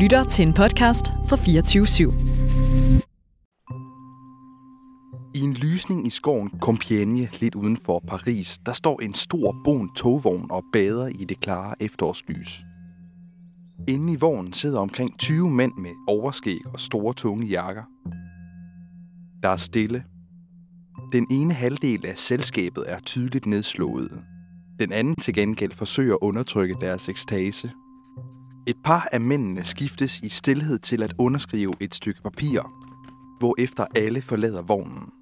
lytter 0.00 0.24
til 0.24 0.46
en 0.46 0.54
podcast 0.54 1.06
fra 1.26 1.36
24 1.36 1.84
/7. 1.84 2.12
I 5.34 5.40
en 5.40 5.52
lysning 5.52 6.06
i 6.06 6.10
skoven 6.10 6.50
Compiègne, 6.64 7.38
lidt 7.40 7.54
uden 7.54 7.76
for 7.76 8.02
Paris, 8.08 8.58
der 8.66 8.72
står 8.72 9.00
en 9.02 9.14
stor 9.14 9.60
bon 9.64 9.94
togvogn 9.94 10.50
og 10.50 10.64
bader 10.72 11.06
i 11.06 11.24
det 11.24 11.40
klare 11.40 11.74
efterårslys. 11.80 12.62
Inde 13.88 14.12
i 14.12 14.16
vognen 14.16 14.52
sidder 14.52 14.80
omkring 14.80 15.18
20 15.18 15.50
mænd 15.50 15.72
med 15.78 15.90
overskæg 16.08 16.60
og 16.72 16.80
store 16.80 17.14
tunge 17.14 17.46
jakker. 17.46 17.82
Der 19.42 19.48
er 19.48 19.56
stille. 19.56 20.04
Den 21.12 21.26
ene 21.30 21.54
halvdel 21.54 22.06
af 22.06 22.18
selskabet 22.18 22.84
er 22.86 23.00
tydeligt 23.00 23.46
nedslået. 23.46 24.22
Den 24.78 24.92
anden 24.92 25.14
til 25.14 25.34
gengæld 25.34 25.72
forsøger 25.72 26.14
at 26.14 26.18
undertrykke 26.22 26.76
deres 26.80 27.08
ekstase. 27.08 27.70
Et 28.70 28.76
par 28.84 29.08
af 29.12 29.20
mændene 29.20 29.64
skiftes 29.64 30.20
i 30.20 30.28
stillhed 30.28 30.78
til 30.78 31.02
at 31.02 31.14
underskrive 31.18 31.74
et 31.80 31.94
stykke 31.94 32.22
papir, 32.22 32.60
hvorefter 33.38 33.86
alle 33.94 34.22
forlader 34.22 34.62
vognen. 34.62 35.12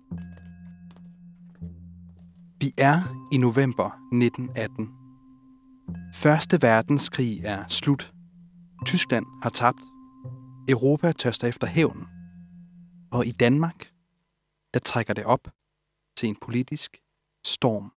Vi 2.61 2.75
er 2.79 3.29
i 3.33 3.39
november 3.39 3.91
1918. 4.13 4.89
Første 6.15 6.63
verdenskrig 6.63 7.41
er 7.45 7.65
slut. 7.69 8.13
Tyskland 8.87 9.27
har 9.43 9.51
tabt. 9.51 9.83
Europa 10.69 11.13
tørster 11.13 11.49
efter 11.49 11.67
hævn. 11.67 12.07
Og 13.11 13.27
i 13.27 13.31
Danmark, 13.31 13.93
der 14.75 14.81
trækker 14.81 15.15
det 15.15 15.25
op 15.25 15.49
til 16.17 16.29
en 16.29 16.37
politisk 16.41 16.97
storm. 17.47 17.93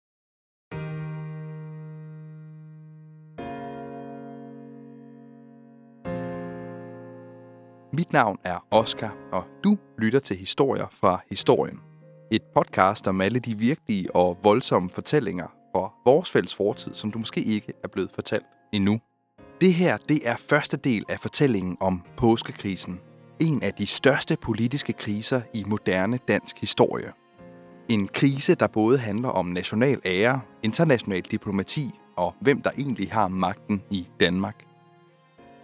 Mit 7.93 8.13
navn 8.13 8.39
er 8.45 8.67
Oscar, 8.71 9.17
og 9.33 9.45
du 9.65 9.79
lytter 9.99 10.19
til 10.19 10.37
historier 10.37 10.87
fra 10.91 11.21
historien. 11.31 11.81
Et 12.33 12.43
podcast 12.55 13.09
om 13.09 13.21
alle 13.21 13.39
de 13.39 13.59
virkelige 13.59 14.17
og 14.17 14.39
voldsomme 14.43 14.91
fortællinger 14.91 15.47
fra 15.73 15.93
vores 16.05 16.31
fælles 16.31 16.55
fortid, 16.55 16.95
som 16.95 17.13
du 17.13 17.19
måske 17.19 17.43
ikke 17.43 17.73
er 17.85 17.89
blevet 17.89 18.11
fortalt 18.11 18.47
endnu. 18.73 19.01
Det 19.61 19.75
her, 19.75 19.97
det 19.97 20.29
er 20.29 20.37
første 20.37 20.77
del 20.77 21.05
af 21.09 21.21
fortællingen 21.21 21.77
om 21.81 22.03
påskekrisen. 22.17 23.01
En 23.41 23.63
af 23.63 23.75
de 23.75 23.87
største 23.87 24.37
politiske 24.37 24.93
kriser 24.93 25.41
i 25.55 25.65
moderne 25.65 26.19
dansk 26.29 26.61
historie. 26.61 27.13
En 27.89 28.09
krise, 28.09 28.55
der 28.55 28.67
både 28.67 28.99
handler 28.99 29.29
om 29.29 29.47
national 29.47 30.01
ære, 30.05 30.41
international 30.63 31.21
diplomati 31.21 31.91
og 32.17 32.35
hvem 32.41 32.63
der 32.63 32.71
egentlig 32.79 33.13
har 33.13 33.29
magten 33.29 33.83
i 33.91 34.07
Danmark. 34.21 34.70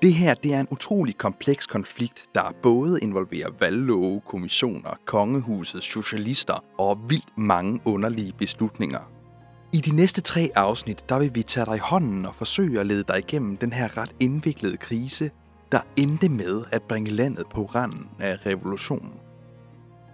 Det 0.03 0.15
her 0.15 0.35
det 0.35 0.55
er 0.55 0.61
en 0.61 0.69
utrolig 0.71 1.19
kompleks 1.19 1.67
konflikt, 1.67 2.25
der 2.35 2.55
både 2.63 3.01
involverer 3.01 3.49
valglove, 3.61 4.21
kommissioner, 4.21 4.99
kongehuset, 5.05 5.83
socialister 5.83 6.65
og 6.79 6.99
vildt 7.09 7.39
mange 7.39 7.81
underlige 7.85 8.33
beslutninger. 8.33 9.11
I 9.73 9.77
de 9.77 9.97
næste 9.97 10.21
tre 10.21 10.51
afsnit, 10.55 11.09
der 11.09 11.19
vil 11.19 11.35
vi 11.35 11.43
tage 11.43 11.67
dig 11.67 11.77
i 11.77 11.79
hånden 11.83 12.27
og 12.27 12.35
forsøge 12.35 12.81
at 12.81 12.87
lede 12.87 13.05
dig 13.09 13.19
igennem 13.19 13.57
den 13.57 13.73
her 13.73 13.99
ret 13.99 14.15
indviklede 14.21 14.77
krise, 14.77 15.31
der 15.73 15.81
endte 15.97 16.29
med 16.29 16.65
at 16.73 16.83
bringe 16.83 17.11
landet 17.11 17.47
på 17.55 17.65
randen 17.65 18.09
af 18.21 18.47
revolutionen. 18.47 19.13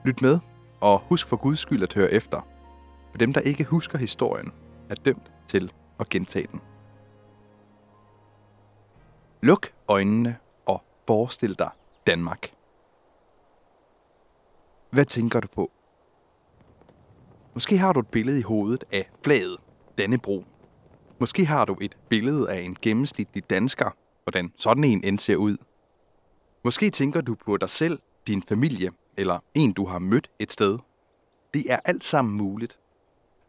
Lyt 0.05 0.23
med, 0.23 0.39
og 0.81 1.03
husk 1.09 1.29
for 1.29 1.37
guds 1.37 1.59
skyld 1.59 1.83
at 1.83 1.95
høre 1.95 2.13
efter. 2.13 2.47
For 3.11 3.19
dem, 3.19 3.33
der 3.33 3.41
ikke 3.41 3.65
husker 3.65 3.99
historien, 3.99 4.53
er 4.91 4.95
dømt 4.95 5.33
til 5.49 5.73
at 6.01 6.09
gentage 6.09 6.47
den. 6.53 6.61
Luk 9.45 9.73
øjnene 9.89 10.37
og 10.67 10.83
forestil 11.07 11.59
dig 11.59 11.71
Danmark. 12.07 12.53
Hvad 14.91 15.05
tænker 15.05 15.41
du 15.41 15.49
på? 15.49 15.71
Måske 17.55 17.79
har 17.79 17.93
du 17.93 18.01
et 18.01 18.09
billede 18.09 18.39
i 18.39 18.43
hovedet 18.43 18.85
af 18.93 19.11
flaget 19.25 19.59
Dannebro. 19.99 20.45
Måske 21.19 21.47
har 21.47 21.65
du 21.65 21.77
et 21.81 21.97
billede 22.09 22.51
af 22.51 22.61
en 22.61 22.77
gennemsnitlig 22.83 23.51
dansker, 23.51 23.91
hvordan 24.25 24.53
sådan 24.57 24.85
en 24.85 25.05
end 25.05 25.19
ser 25.19 25.37
ud. 25.37 25.57
Måske 26.65 26.91
tænker 26.91 27.21
du 27.21 27.35
på 27.35 27.57
dig 27.57 27.71
selv, 27.71 27.99
din 28.27 28.43
familie 28.43 28.91
eller 29.17 29.39
en, 29.55 29.73
du 29.73 29.87
har 29.87 29.99
mødt 29.99 30.31
et 30.39 30.53
sted. 30.53 30.79
Det 31.55 31.73
er 31.73 31.81
alt 31.85 32.05
sammen 32.05 32.35
muligt. 32.35 32.79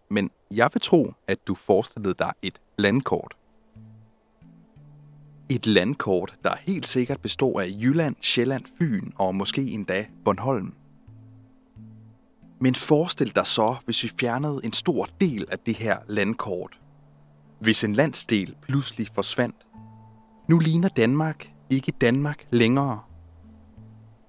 Men 0.10 0.32
jeg 0.52 0.70
vil 0.74 0.82
tro, 0.82 1.14
at 1.28 1.48
du 1.48 1.56
forestillede 1.56 2.14
dig 2.14 2.34
et 2.42 2.62
landkort. 2.78 3.36
Et 5.50 5.68
landkort, 5.68 6.36
der 6.44 6.56
helt 6.62 6.88
sikkert 6.88 7.22
består 7.22 7.62
af 7.62 7.68
Jylland, 7.80 8.16
Sjælland, 8.22 8.66
Fyn 8.80 9.12
og 9.16 9.36
måske 9.36 9.62
endda 9.62 10.06
Bornholm. 10.26 10.74
Men 12.60 12.76
forestil 12.76 13.36
dig 13.36 13.48
så, 13.48 13.76
hvis 13.86 14.04
vi 14.04 14.12
fjernede 14.20 14.62
en 14.64 14.74
stor 14.74 15.10
del 15.22 15.46
af 15.52 15.60
det 15.60 15.76
her 15.76 15.98
landkort. 16.08 16.80
Hvis 17.60 17.84
en 17.84 17.94
landsdel 17.94 18.56
pludselig 18.62 19.08
forsvandt. 19.14 19.56
Nu 20.50 20.60
ligner 20.60 20.90
Danmark 20.90 21.52
ikke 21.70 21.92
Danmark 22.02 22.48
længere. 22.52 23.00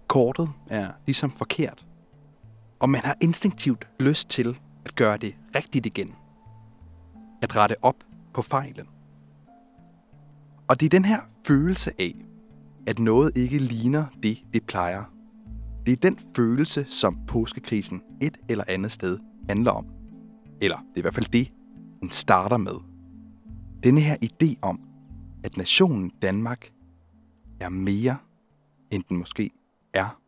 Kortet 0.09 0.51
er 0.67 0.91
ligesom 1.07 1.31
forkert. 1.31 1.87
Og 2.81 2.91
man 2.91 3.01
har 3.01 3.17
instinktivt 3.21 3.89
lyst 4.01 4.29
til 4.29 4.59
at 4.85 4.95
gøre 4.95 5.17
det 5.17 5.35
rigtigt 5.57 5.87
igen. 5.87 6.15
At 7.43 7.57
rette 7.57 7.77
op 7.83 7.97
på 8.35 8.43
fejlen. 8.43 8.89
Og 10.69 10.81
det 10.81 10.87
er 10.87 10.91
den 10.91 11.05
her 11.05 11.21
følelse 11.47 11.93
af, 11.99 12.15
at 12.87 12.99
noget 12.99 13.37
ikke 13.37 13.59
ligner 13.59 14.07
det, 14.23 14.45
det 14.53 14.67
plejer. 14.67 15.05
Det 15.87 15.93
er 15.93 15.97
den 15.97 16.19
følelse, 16.37 16.85
som 16.89 17.27
påskekrisen 17.27 18.03
et 18.23 18.39
eller 18.49 18.65
andet 18.69 18.93
sted 18.93 19.19
handler 19.49 19.71
om. 19.71 19.87
Eller 20.61 20.77
det 20.77 20.95
er 20.95 20.99
i 20.99 21.01
hvert 21.01 21.15
fald 21.15 21.27
det, 21.27 21.53
den 22.01 22.11
starter 22.11 22.57
med. 22.57 22.75
Denne 23.83 24.01
her 24.01 24.17
idé 24.25 24.59
om, 24.63 24.81
at 25.45 25.57
nationen 25.57 26.11
Danmark 26.23 26.73
er 27.61 27.69
mere, 27.69 28.19
end 28.91 29.05
den 29.09 29.17
måske 29.17 29.51
er. 29.93 30.21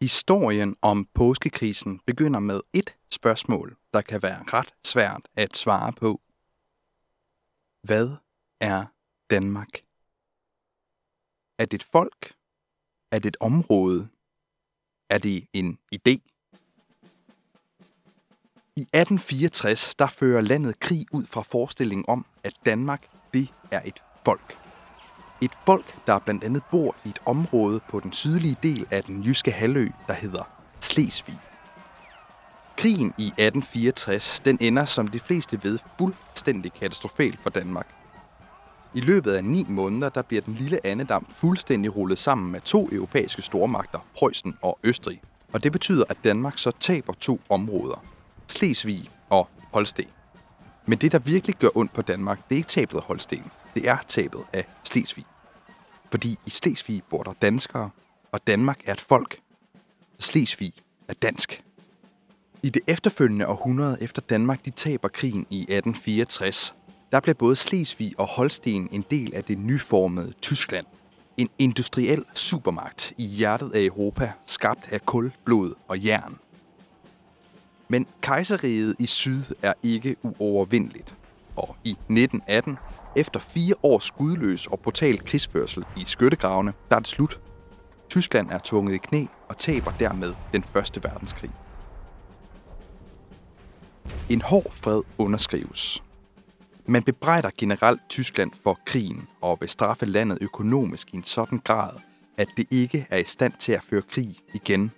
Historien 0.00 0.76
om 0.82 1.08
påskekrisen 1.14 2.00
begynder 2.06 2.40
med 2.40 2.58
et 2.72 2.96
spørgsmål, 3.10 3.76
der 3.94 4.00
kan 4.00 4.22
være 4.22 4.42
ret 4.42 4.74
svært 4.84 5.28
at 5.36 5.56
svare 5.56 5.92
på. 5.92 6.20
Hvad 7.82 8.10
er 8.62 8.84
Danmark? 9.30 9.84
Er 11.58 11.66
det 11.66 11.74
et 11.74 11.82
folk? 11.82 12.34
Er 13.12 13.18
det 13.18 13.26
et 13.26 13.36
område? 13.40 14.08
Er 15.10 15.18
det 15.18 15.46
en 15.52 15.78
idé? 15.94 16.14
I 18.76 18.80
1864 18.80 19.94
der 19.94 20.06
fører 20.06 20.40
landet 20.40 20.80
krig 20.80 21.06
ud 21.12 21.26
fra 21.26 21.42
forestillingen 21.42 22.04
om, 22.08 22.26
at 22.44 22.54
Danmark 22.66 23.08
det 23.34 23.54
er 23.70 23.82
et 23.84 24.02
folk. 24.24 24.58
Et 25.42 25.52
folk, 25.66 26.06
der 26.06 26.18
blandt 26.18 26.44
andet 26.44 26.62
bor 26.70 26.96
i 27.04 27.08
et 27.08 27.22
område 27.26 27.80
på 27.88 28.00
den 28.00 28.12
sydlige 28.12 28.56
del 28.62 28.86
af 28.90 29.04
den 29.04 29.22
jyske 29.22 29.50
halvø, 29.50 29.88
der 30.06 30.14
hedder 30.14 30.44
Slesvig. 30.80 31.38
Krigen 32.76 33.14
i 33.18 33.26
1864 33.26 34.40
den 34.40 34.58
ender, 34.60 34.84
som 34.84 35.08
de 35.08 35.20
fleste 35.20 35.62
ved, 35.62 35.78
fuldstændig 35.98 36.72
katastrofalt 36.72 37.40
for 37.40 37.50
Danmark. 37.50 38.01
I 38.94 39.00
løbet 39.00 39.32
af 39.32 39.44
ni 39.44 39.66
måneder 39.68 40.08
der 40.08 40.22
bliver 40.22 40.40
den 40.40 40.54
lille 40.54 40.86
Annedam 40.86 41.26
fuldstændig 41.30 41.96
rullet 41.96 42.18
sammen 42.18 42.52
med 42.52 42.60
to 42.60 42.88
europæiske 42.92 43.42
stormagter, 43.42 43.98
Preussen 44.14 44.58
og 44.62 44.78
Østrig. 44.82 45.22
Og 45.52 45.62
det 45.62 45.72
betyder, 45.72 46.04
at 46.08 46.16
Danmark 46.24 46.58
så 46.58 46.70
taber 46.80 47.12
to 47.12 47.40
områder. 47.48 48.04
Slesvig 48.46 49.10
og 49.30 49.48
Holsten. 49.72 50.04
Men 50.86 50.98
det, 50.98 51.12
der 51.12 51.18
virkelig 51.18 51.56
gør 51.56 51.68
ondt 51.74 51.92
på 51.92 52.02
Danmark, 52.02 52.48
det 52.48 52.54
er 52.54 52.56
ikke 52.56 52.68
tabet 52.68 52.96
af 52.96 53.02
Holsten. 53.02 53.44
Det 53.74 53.88
er 53.88 53.96
tabet 54.08 54.40
af 54.52 54.66
Slesvig. 54.82 55.24
Fordi 56.10 56.38
i 56.46 56.50
Slesvig 56.50 57.02
bor 57.10 57.22
der 57.22 57.32
danskere, 57.42 57.90
og 58.32 58.46
Danmark 58.46 58.80
er 58.86 58.92
et 58.92 59.00
folk. 59.00 59.38
Slesvig 60.18 60.72
er 61.08 61.14
dansk. 61.14 61.64
I 62.62 62.70
det 62.70 62.82
efterfølgende 62.86 63.46
århundrede 63.46 63.98
efter 64.00 64.22
Danmark 64.22 64.64
de 64.64 64.70
taber 64.70 65.08
krigen 65.08 65.46
i 65.50 65.60
1864, 65.60 66.74
der 67.12 67.20
blev 67.20 67.34
både 67.34 67.56
Slesvig 67.56 68.14
og 68.18 68.26
Holsten 68.26 68.88
en 68.92 69.04
del 69.10 69.34
af 69.34 69.44
det 69.44 69.58
nyformede 69.58 70.32
Tyskland. 70.42 70.86
En 71.36 71.48
industriel 71.58 72.24
supermagt 72.34 73.12
i 73.18 73.26
hjertet 73.26 73.72
af 73.74 73.80
Europa, 73.80 74.32
skabt 74.46 74.88
af 74.92 75.06
kul, 75.06 75.32
blod 75.44 75.74
og 75.88 76.04
jern. 76.04 76.38
Men 77.88 78.06
kejseriet 78.20 78.96
i 78.98 79.06
syd 79.06 79.42
er 79.62 79.72
ikke 79.82 80.16
uovervindeligt. 80.22 81.14
Og 81.56 81.76
i 81.84 81.90
1918, 81.90 82.78
efter 83.16 83.40
fire 83.40 83.74
års 83.82 84.04
skudløs 84.04 84.66
og 84.66 84.80
brutal 84.80 85.24
krigsførsel 85.24 85.84
i 85.96 86.04
skyttegravene, 86.04 86.72
der 86.90 86.96
er 86.96 87.00
det 87.00 87.08
slut. 87.08 87.40
Tyskland 88.08 88.50
er 88.50 88.58
tvunget 88.64 88.94
i 88.94 88.98
knæ 88.98 89.26
og 89.48 89.58
taber 89.58 89.92
dermed 89.98 90.34
den 90.52 90.62
første 90.62 91.04
verdenskrig. 91.04 91.50
En 94.28 94.42
hård 94.42 94.72
fred 94.72 95.02
underskrives, 95.18 96.02
man 96.92 97.02
bebrejder 97.02 97.50
generelt 97.58 98.00
Tyskland 98.08 98.50
for 98.62 98.80
krigen 98.86 99.28
og 99.40 99.58
vil 99.60 99.68
straffe 99.68 100.06
landet 100.06 100.38
økonomisk 100.40 101.14
i 101.14 101.16
en 101.16 101.24
sådan 101.24 101.58
grad, 101.58 101.90
at 102.36 102.48
det 102.56 102.66
ikke 102.70 103.06
er 103.10 103.16
i 103.16 103.24
stand 103.24 103.52
til 103.58 103.72
at 103.72 103.82
føre 103.82 104.02
krig 104.02 104.36
igen. 104.54 104.90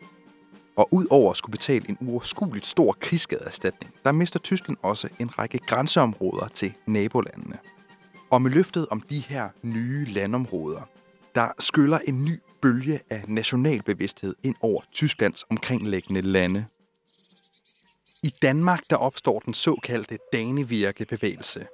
Og 0.77 0.89
udover 0.95 1.31
at 1.31 1.37
skulle 1.37 1.51
betale 1.51 1.89
en 1.89 1.97
uoverskueligt 2.01 2.67
stor 2.67 2.97
krigsskadeerstatning, 3.01 3.95
der 4.05 4.13
mister 4.13 4.39
Tyskland 4.39 4.77
også 4.83 5.09
en 5.19 5.39
række 5.39 5.59
grænseområder 5.59 6.49
til 6.49 6.75
nabolandene. 6.87 7.59
Og 8.31 8.43
med 8.43 8.51
løftet 8.51 8.87
om 8.91 9.01
de 9.01 9.19
her 9.19 9.49
nye 9.63 10.05
landområder, 10.05 10.89
der 11.35 11.49
skyller 11.59 11.99
en 11.99 12.25
ny 12.25 12.41
bølge 12.63 13.01
af 13.11 13.25
nationalbevidsthed 13.29 14.35
ind 14.43 14.55
over 14.61 14.83
Tysklands 14.93 15.45
omkringliggende 15.51 16.21
lande. 16.21 16.65
I 18.23 18.35
Danmark 18.43 18.81
der 18.91 18.97
opstår 18.97 19.39
den 19.39 19.55
såkaldte 19.55 20.19
Danevirke-bevægelse. 20.33 21.67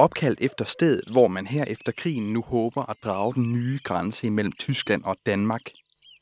Opkaldt 0.00 0.40
efter 0.40 0.64
stedet, 0.64 1.08
hvor 1.12 1.28
man 1.28 1.46
her 1.46 1.64
efter 1.64 1.92
krigen 1.92 2.32
nu 2.32 2.42
håber 2.42 2.90
at 2.90 2.96
drage 3.04 3.34
den 3.34 3.52
nye 3.52 3.78
grænse 3.84 4.26
imellem 4.26 4.52
Tyskland 4.52 5.04
og 5.04 5.16
Danmark, 5.26 5.60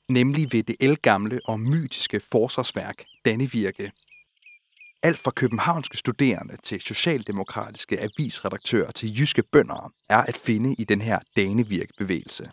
nemlig 0.09 0.53
ved 0.53 0.63
det 0.63 0.77
elgamle 0.81 1.41
og 1.45 1.61
mytiske 1.61 2.21
forsvarsværk 2.21 3.05
Dannevirke. 3.25 3.93
Alt 5.03 5.19
fra 5.19 5.31
københavnske 5.31 5.97
studerende 5.97 6.57
til 6.57 6.81
socialdemokratiske 6.81 8.01
avisredaktører 8.01 8.91
til 8.91 9.19
jyske 9.21 9.43
bønder 9.43 9.93
er 10.09 10.23
at 10.23 10.37
finde 10.37 10.75
i 10.79 10.85
den 10.85 11.01
her 11.01 11.19
Danevirke-bevægelse. 11.37 12.51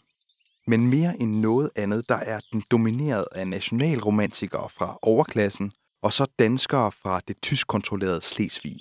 Men 0.67 0.87
mere 0.87 1.21
end 1.21 1.39
noget 1.39 1.69
andet, 1.75 2.09
der 2.09 2.15
er 2.15 2.39
den 2.51 2.63
domineret 2.71 3.25
af 3.31 3.47
nationalromantikere 3.47 4.69
fra 4.69 4.99
overklassen 5.01 5.71
og 6.01 6.13
så 6.13 6.31
danskere 6.39 6.91
fra 6.91 7.21
det 7.27 7.41
tysk 7.41 7.67
kontrollerede 7.67 8.21
Slesvig. 8.21 8.79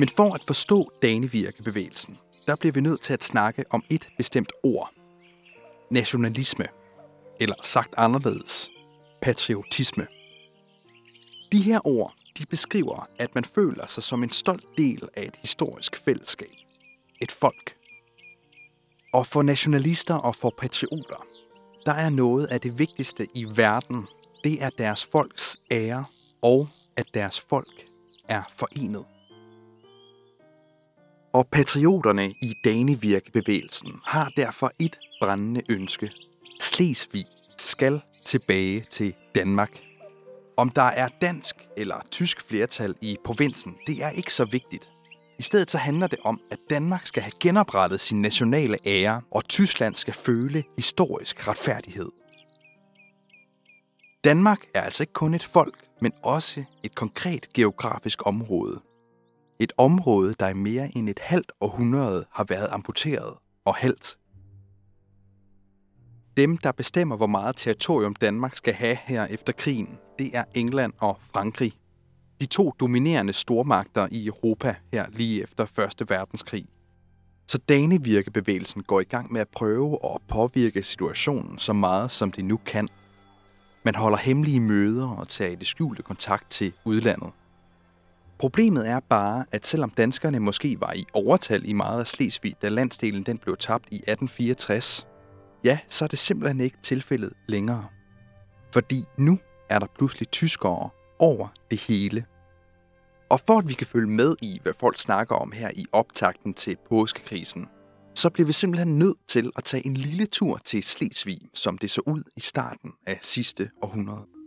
Men 0.00 0.08
for 0.08 0.34
at 0.34 0.42
forstå 0.46 0.92
danevirkebevægelsen, 1.02 2.18
der 2.46 2.56
bliver 2.56 2.72
vi 2.72 2.80
nødt 2.80 3.00
til 3.00 3.12
at 3.12 3.24
snakke 3.24 3.64
om 3.70 3.84
et 3.90 4.08
bestemt 4.16 4.52
ord. 4.62 4.92
Nationalisme. 5.90 6.66
Eller 7.40 7.54
sagt 7.62 7.94
anderledes, 7.96 8.70
patriotisme. 9.22 10.06
De 11.52 11.62
her 11.62 11.86
ord, 11.86 12.14
de 12.38 12.46
beskriver, 12.46 13.06
at 13.18 13.34
man 13.34 13.44
føler 13.44 13.86
sig 13.86 14.02
som 14.02 14.22
en 14.22 14.30
stolt 14.30 14.64
del 14.78 15.08
af 15.16 15.22
et 15.22 15.36
historisk 15.42 15.96
fællesskab. 16.04 16.54
Et 17.20 17.32
folk. 17.32 17.76
Og 19.12 19.26
for 19.26 19.42
nationalister 19.42 20.14
og 20.14 20.34
for 20.34 20.54
patrioter, 20.58 21.26
der 21.86 21.92
er 21.92 22.10
noget 22.10 22.46
af 22.46 22.60
det 22.60 22.78
vigtigste 22.78 23.26
i 23.34 23.44
verden, 23.56 24.06
det 24.44 24.62
er 24.62 24.70
deres 24.70 25.08
folks 25.12 25.56
ære 25.70 26.04
og 26.42 26.68
at 26.96 27.06
deres 27.14 27.40
folk 27.40 27.86
er 28.28 28.42
forenet. 28.56 29.09
Og 31.32 31.46
patrioterne 31.52 32.30
i 32.30 32.54
Danevirke-bevægelsen 32.64 33.92
har 34.04 34.32
derfor 34.36 34.72
et 34.78 34.98
brændende 35.20 35.60
ønske. 35.68 36.10
Slesvig 36.60 37.24
skal 37.58 38.00
tilbage 38.24 38.84
til 38.90 39.14
Danmark. 39.34 39.80
Om 40.56 40.70
der 40.70 40.82
er 40.82 41.08
dansk 41.20 41.56
eller 41.76 42.06
tysk 42.10 42.48
flertal 42.48 42.94
i 43.00 43.16
provinsen, 43.24 43.76
det 43.86 44.02
er 44.04 44.10
ikke 44.10 44.34
så 44.34 44.44
vigtigt. 44.44 44.90
I 45.38 45.42
stedet 45.42 45.70
så 45.70 45.78
handler 45.78 46.06
det 46.06 46.18
om, 46.24 46.40
at 46.50 46.58
Danmark 46.70 47.06
skal 47.06 47.22
have 47.22 47.32
genoprettet 47.40 48.00
sin 48.00 48.22
nationale 48.22 48.78
ære, 48.86 49.22
og 49.30 49.48
Tyskland 49.48 49.94
skal 49.94 50.14
føle 50.14 50.64
historisk 50.76 51.48
retfærdighed. 51.48 52.10
Danmark 54.24 54.58
er 54.74 54.80
altså 54.80 55.02
ikke 55.02 55.12
kun 55.12 55.34
et 55.34 55.44
folk, 55.44 55.84
men 56.00 56.12
også 56.22 56.64
et 56.82 56.94
konkret 56.94 57.52
geografisk 57.52 58.26
område. 58.26 58.80
Et 59.60 59.72
område, 59.78 60.34
der 60.40 60.48
i 60.48 60.54
mere 60.54 60.96
end 60.96 61.08
et 61.08 61.18
halvt 61.18 61.52
århundrede 61.60 62.24
har 62.32 62.44
været 62.44 62.68
amputeret 62.70 63.34
og 63.64 63.74
halvt. 63.74 64.18
Dem, 66.36 66.56
der 66.56 66.72
bestemmer, 66.72 67.16
hvor 67.16 67.26
meget 67.26 67.56
territorium 67.56 68.14
Danmark 68.14 68.56
skal 68.56 68.74
have 68.74 68.96
her 69.04 69.26
efter 69.26 69.52
krigen, 69.52 69.98
det 70.18 70.30
er 70.36 70.44
England 70.54 70.92
og 70.98 71.18
Frankrig. 71.32 71.72
De 72.40 72.46
to 72.46 72.72
dominerende 72.80 73.32
stormagter 73.32 74.08
i 74.10 74.26
Europa 74.26 74.76
her 74.92 75.06
lige 75.12 75.42
efter 75.42 75.64
1. 76.00 76.10
verdenskrig. 76.10 76.66
Så 77.46 77.58
Danevirkebevægelsen 77.58 78.82
går 78.82 79.00
i 79.00 79.04
gang 79.04 79.32
med 79.32 79.40
at 79.40 79.48
prøve 79.48 79.98
at 80.14 80.20
påvirke 80.28 80.82
situationen 80.82 81.58
så 81.58 81.72
meget, 81.72 82.10
som 82.10 82.32
de 82.32 82.42
nu 82.42 82.56
kan. 82.56 82.88
Man 83.84 83.94
holder 83.94 84.18
hemmelige 84.18 84.60
møder 84.60 85.08
og 85.08 85.28
tager 85.28 85.50
i 85.50 85.54
det 85.54 85.66
skjulte 85.66 86.02
kontakt 86.02 86.50
til 86.50 86.72
udlandet. 86.84 87.30
Problemet 88.40 88.88
er 88.88 89.00
bare, 89.00 89.44
at 89.52 89.66
selvom 89.66 89.90
danskerne 89.90 90.40
måske 90.40 90.76
var 90.80 90.92
i 90.92 91.04
overtal 91.12 91.68
i 91.68 91.72
meget 91.72 92.00
af 92.00 92.06
Slesvig, 92.06 92.54
da 92.62 92.68
landsdelen 92.68 93.22
den 93.22 93.38
blev 93.38 93.56
tabt 93.56 93.84
i 93.90 93.94
1864, 93.94 95.06
ja, 95.64 95.78
så 95.88 96.04
er 96.04 96.08
det 96.08 96.18
simpelthen 96.18 96.60
ikke 96.60 96.76
tilfældet 96.82 97.32
længere. 97.48 97.86
Fordi 98.72 99.04
nu 99.18 99.38
er 99.68 99.78
der 99.78 99.86
pludselig 99.96 100.30
tyskere 100.30 100.90
over 101.18 101.48
det 101.70 101.80
hele. 101.80 102.24
Og 103.30 103.40
for 103.46 103.58
at 103.58 103.68
vi 103.68 103.72
kan 103.72 103.86
følge 103.86 104.10
med 104.10 104.36
i, 104.42 104.60
hvad 104.62 104.72
folk 104.80 104.98
snakker 104.98 105.34
om 105.34 105.52
her 105.52 105.70
i 105.74 105.86
optakten 105.92 106.54
til 106.54 106.76
påskekrisen, 106.88 107.68
så 108.14 108.30
bliver 108.30 108.46
vi 108.46 108.52
simpelthen 108.52 108.98
nødt 108.98 109.18
til 109.28 109.50
at 109.56 109.64
tage 109.64 109.86
en 109.86 109.94
lille 109.94 110.26
tur 110.26 110.58
til 110.64 110.82
Slesvig, 110.82 111.40
som 111.54 111.78
det 111.78 111.90
så 111.90 112.02
ud 112.06 112.22
i 112.36 112.40
starten 112.40 112.92
af 113.06 113.18
sidste 113.22 113.70
århundrede. 113.82 114.39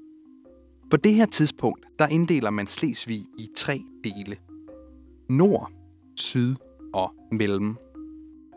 På 0.93 0.97
det 0.97 1.13
her 1.15 1.25
tidspunkt, 1.25 1.85
der 1.99 2.07
inddeler 2.07 2.49
man 2.49 2.67
Slesvig 2.67 3.25
i 3.37 3.47
tre 3.55 3.81
dele. 4.03 4.37
Nord, 5.29 5.71
Syd 6.15 6.55
og 6.93 7.13
Mellem. 7.31 7.77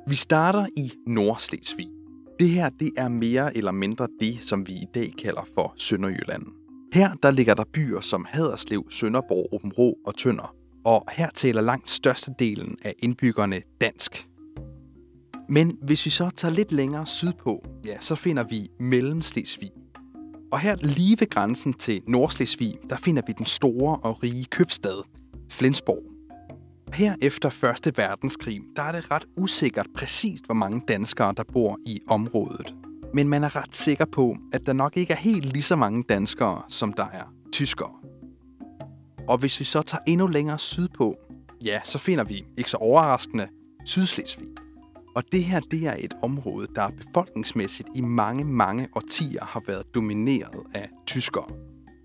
Vi 0.06 0.14
starter 0.14 0.66
i 0.76 0.92
Nordslesvig. 1.06 1.88
Det 2.40 2.48
her 2.48 2.68
det 2.68 2.90
er 2.96 3.08
mere 3.08 3.56
eller 3.56 3.72
mindre 3.72 4.08
det, 4.20 4.38
som 4.40 4.66
vi 4.66 4.72
i 4.72 4.86
dag 4.94 5.14
kalder 5.18 5.42
for 5.54 5.74
Sønderjylland. 5.76 6.46
Her 6.92 7.14
der 7.14 7.30
ligger 7.30 7.54
der 7.54 7.64
byer 7.72 8.00
som 8.00 8.26
Haderslev, 8.28 8.90
Sønderborg, 8.90 9.48
Åbenrå 9.52 9.98
og 10.06 10.16
Tønder. 10.16 10.54
Og 10.84 11.04
her 11.12 11.30
taler 11.34 11.60
langt 11.60 11.90
størstedelen 11.90 12.78
af 12.82 12.94
indbyggerne 12.98 13.62
dansk. 13.80 14.28
Men 15.48 15.78
hvis 15.82 16.04
vi 16.04 16.10
så 16.10 16.30
tager 16.30 16.54
lidt 16.54 16.72
længere 16.72 17.06
sydpå, 17.06 17.64
ja, 17.84 18.00
så 18.00 18.14
finder 18.14 18.44
vi 18.44 18.68
Mellemslesvig. 18.80 19.70
Og 20.56 20.60
her 20.60 20.76
lige 20.76 21.20
ved 21.20 21.30
grænsen 21.30 21.72
til 21.72 22.02
Nordslesvig, 22.08 22.78
der 22.90 22.96
finder 22.96 23.22
vi 23.26 23.32
den 23.32 23.46
store 23.46 23.96
og 23.96 24.22
rige 24.22 24.44
købstad, 24.44 25.02
Flensborg. 25.50 26.02
Her 26.92 27.14
efter 27.22 27.72
1. 27.86 27.98
verdenskrig, 27.98 28.60
der 28.76 28.82
er 28.82 28.92
det 28.92 29.10
ret 29.10 29.24
usikkert 29.36 29.86
præcist, 29.96 30.44
hvor 30.46 30.54
mange 30.54 30.82
danskere, 30.88 31.34
der 31.36 31.42
bor 31.52 31.78
i 31.86 32.00
området. 32.08 32.74
Men 33.14 33.28
man 33.28 33.44
er 33.44 33.56
ret 33.56 33.76
sikker 33.76 34.04
på, 34.04 34.36
at 34.52 34.66
der 34.66 34.72
nok 34.72 34.96
ikke 34.96 35.12
er 35.12 35.18
helt 35.18 35.44
lige 35.44 35.62
så 35.62 35.76
mange 35.76 36.04
danskere, 36.08 36.62
som 36.68 36.92
der 36.92 37.06
er 37.12 37.32
tyskere. 37.52 37.92
Og 39.28 39.38
hvis 39.38 39.60
vi 39.60 39.64
så 39.64 39.82
tager 39.82 40.02
endnu 40.06 40.26
længere 40.26 40.58
sydpå, 40.58 41.14
ja, 41.64 41.80
så 41.84 41.98
finder 41.98 42.24
vi, 42.24 42.44
ikke 42.58 42.70
så 42.70 42.76
overraskende, 42.76 43.48
Sydslesvig. 43.84 44.65
Og 45.16 45.22
det 45.32 45.44
her, 45.44 45.60
det 45.60 45.86
er 45.86 45.96
et 45.98 46.14
område, 46.22 46.66
der 46.74 46.90
befolkningsmæssigt 46.90 47.88
i 47.94 48.00
mange, 48.00 48.44
mange 48.44 48.88
årtier 48.94 49.44
har 49.44 49.62
været 49.66 49.94
domineret 49.94 50.62
af 50.74 50.88
tyskere. 51.06 51.46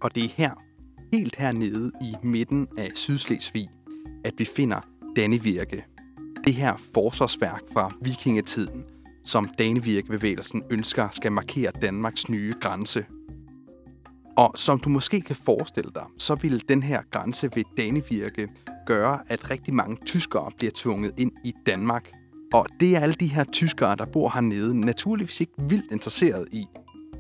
Og 0.02 0.16
det 0.16 0.24
er 0.24 0.30
her, 0.36 0.52
helt 1.14 1.36
hernede 1.36 1.92
i 2.02 2.16
midten 2.24 2.68
af 2.78 2.92
Sydslesvig, 2.96 3.70
at 4.24 4.34
vi 4.38 4.46
finder 4.46 4.82
Dannevirke. 5.16 5.86
Det 6.44 6.54
her 6.54 6.76
forsvarsværk 6.94 7.62
fra 7.74 7.92
vikingetiden, 8.02 8.84
som 9.24 9.50
Danevirke-bevægelsen 9.60 10.64
ønsker 10.70 11.10
skal 11.12 11.32
markere 11.32 11.72
Danmarks 11.72 12.30
nye 12.30 12.54
grænse. 12.62 13.06
Og 14.38 14.52
som 14.56 14.80
du 14.80 14.90
måske 14.90 15.22
kan 15.22 15.36
forestille 15.36 15.92
dig, 15.96 16.06
så 16.18 16.36
vil 16.36 16.64
den 16.68 16.84
her 16.84 17.02
grænse 17.12 17.50
ved 17.56 17.64
Danevirke 17.78 18.48
gøre, 18.86 19.20
at 19.28 19.52
rigtig 19.52 19.74
mange 19.74 19.98
tyskere 20.06 20.52
bliver 20.58 20.72
tvunget 20.76 21.14
ind 21.18 21.32
i 21.44 21.54
Danmark. 21.66 22.12
Og 22.54 22.66
det 22.80 22.96
er 22.96 23.00
alle 23.00 23.14
de 23.14 23.28
her 23.28 23.44
tyskere, 23.44 23.96
der 23.96 24.06
bor 24.06 24.30
hernede, 24.30 24.80
naturligvis 24.80 25.42
ikke 25.42 25.54
vildt 25.70 25.92
interesseret 25.92 26.48
i. 26.52 26.66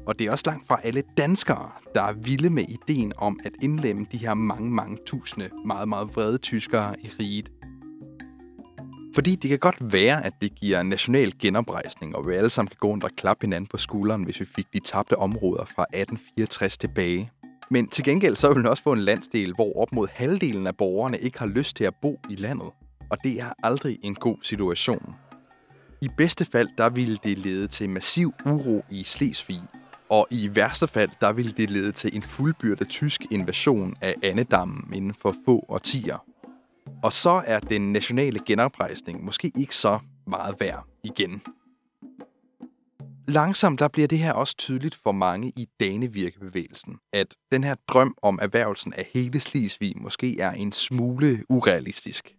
Og 0.05 0.19
det 0.19 0.27
er 0.27 0.31
også 0.31 0.43
langt 0.47 0.67
fra 0.67 0.79
alle 0.83 1.03
danskere, 1.17 1.71
der 1.95 2.01
er 2.01 2.13
vilde 2.13 2.49
med 2.49 2.63
ideen 2.69 3.13
om 3.17 3.39
at 3.43 3.51
indlemme 3.61 4.05
de 4.11 4.17
her 4.17 4.33
mange, 4.33 4.71
mange 4.71 4.97
tusinde 5.05 5.49
meget, 5.65 5.89
meget 5.89 6.15
vrede 6.15 6.37
tyskere 6.37 6.95
i 6.99 7.07
riget. 7.19 7.51
Fordi 9.15 9.35
det 9.35 9.49
kan 9.49 9.59
godt 9.59 9.93
være, 9.93 10.25
at 10.25 10.33
det 10.41 10.55
giver 10.55 10.83
national 10.83 11.33
genoprejsning, 11.39 12.15
og 12.15 12.27
vi 12.27 12.33
alle 12.33 12.49
sammen 12.49 12.69
kan 12.69 12.77
gå 12.79 12.87
rundt 12.87 13.03
og 13.03 13.09
klappe 13.17 13.45
hinanden 13.45 13.67
på 13.67 13.77
skulderen, 13.77 14.23
hvis 14.23 14.39
vi 14.39 14.45
fik 14.45 14.65
de 14.73 14.79
tabte 14.79 15.17
områder 15.17 15.65
fra 15.65 15.83
1864 15.83 16.77
tilbage. 16.77 17.31
Men 17.69 17.87
til 17.87 18.03
gengæld 18.03 18.35
så 18.35 18.53
vil 18.53 18.63
vi 18.63 18.67
også 18.67 18.83
få 18.83 18.93
en 18.93 18.99
landsdel, 18.99 19.53
hvor 19.53 19.81
op 19.81 19.91
mod 19.91 20.07
halvdelen 20.11 20.67
af 20.67 20.77
borgerne 20.77 21.17
ikke 21.17 21.39
har 21.39 21.45
lyst 21.45 21.75
til 21.75 21.83
at 21.83 21.95
bo 22.01 22.19
i 22.29 22.35
landet. 22.35 22.69
Og 23.11 23.17
det 23.23 23.39
er 23.39 23.53
aldrig 23.63 23.99
en 24.03 24.15
god 24.15 24.37
situation. 24.41 25.15
I 26.01 26.09
bedste 26.17 26.45
fald, 26.45 26.69
der 26.77 26.89
ville 26.89 27.17
det 27.23 27.37
lede 27.37 27.67
til 27.67 27.89
massiv 27.89 28.33
uro 28.45 28.85
i 28.89 29.03
Slesvig, 29.03 29.61
og 30.09 30.27
i 30.29 30.55
værste 30.55 30.87
fald, 30.87 31.09
der 31.21 31.31
ville 31.31 31.51
det 31.51 31.69
lede 31.69 31.91
til 31.91 32.15
en 32.15 32.23
fuldbyrdet 32.23 32.89
tysk 32.89 33.21
invasion 33.31 33.95
af 34.01 34.15
Annedammen 34.23 34.93
inden 34.93 35.13
for 35.13 35.35
få 35.45 35.65
årtier. 35.69 36.25
Og 37.03 37.13
så 37.13 37.43
er 37.45 37.59
den 37.59 37.93
nationale 37.93 38.39
genoprejsning 38.45 39.23
måske 39.25 39.51
ikke 39.57 39.75
så 39.75 39.99
meget 40.27 40.55
værd 40.59 40.85
igen. 41.03 41.41
Langsomt 43.27 43.79
der 43.79 43.87
bliver 43.87 44.07
det 44.07 44.19
her 44.19 44.33
også 44.33 44.57
tydeligt 44.57 44.95
for 44.95 45.11
mange 45.11 45.53
i 45.55 45.67
Danevirkebevægelsen, 45.79 46.97
at 47.13 47.35
den 47.51 47.63
her 47.63 47.75
drøm 47.87 48.15
om 48.21 48.39
erhvervelsen 48.41 48.93
af 48.93 49.09
hele 49.13 49.39
Slesvig 49.39 49.93
måske 50.01 50.39
er 50.39 50.51
en 50.51 50.71
smule 50.71 51.43
urealistisk. 51.49 52.35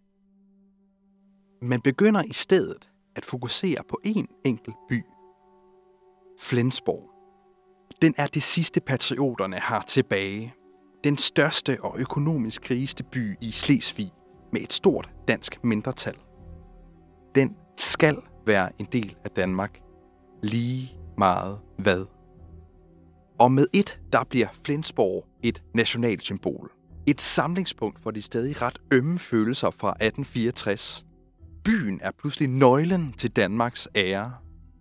Man 1.63 1.81
begynder 1.81 2.23
i 2.23 2.33
stedet 2.33 2.89
at 3.15 3.25
fokusere 3.25 3.83
på 3.89 3.99
en 4.03 4.27
enkelt 4.43 4.75
by. 4.89 5.03
Flensborg. 6.39 7.09
Den 8.01 8.13
er 8.17 8.27
det 8.27 8.43
sidste 8.43 8.81
patrioterne 8.81 9.57
har 9.59 9.81
tilbage. 9.81 10.53
Den 11.03 11.17
største 11.17 11.77
og 11.81 11.99
økonomisk 11.99 12.71
rigeste 12.71 13.03
by 13.03 13.37
i 13.41 13.51
Slesvig 13.51 14.11
med 14.51 14.61
et 14.61 14.73
stort 14.73 15.09
dansk 15.27 15.63
mindretal. 15.63 16.15
Den 17.35 17.55
skal 17.77 18.17
være 18.45 18.69
en 18.79 18.87
del 18.91 19.15
af 19.23 19.31
Danmark. 19.31 19.79
Lige 20.43 20.99
meget 21.17 21.59
hvad. 21.77 22.05
Og 23.39 23.51
med 23.51 23.67
et, 23.73 23.99
der 24.13 24.23
bliver 24.23 24.47
Flensborg 24.65 25.25
et 25.43 25.63
nationalt 25.73 26.23
symbol. 26.23 26.71
Et 27.07 27.21
samlingspunkt 27.21 27.99
for 27.99 28.11
de 28.11 28.21
stadig 28.21 28.61
ret 28.61 28.81
ømme 28.91 29.19
følelser 29.19 29.69
fra 29.69 29.89
1864. 29.89 31.05
Byen 31.65 31.99
er 32.03 32.11
pludselig 32.11 32.49
nøglen 32.49 33.13
til 33.17 33.31
Danmarks 33.31 33.87
ære. 33.95 34.33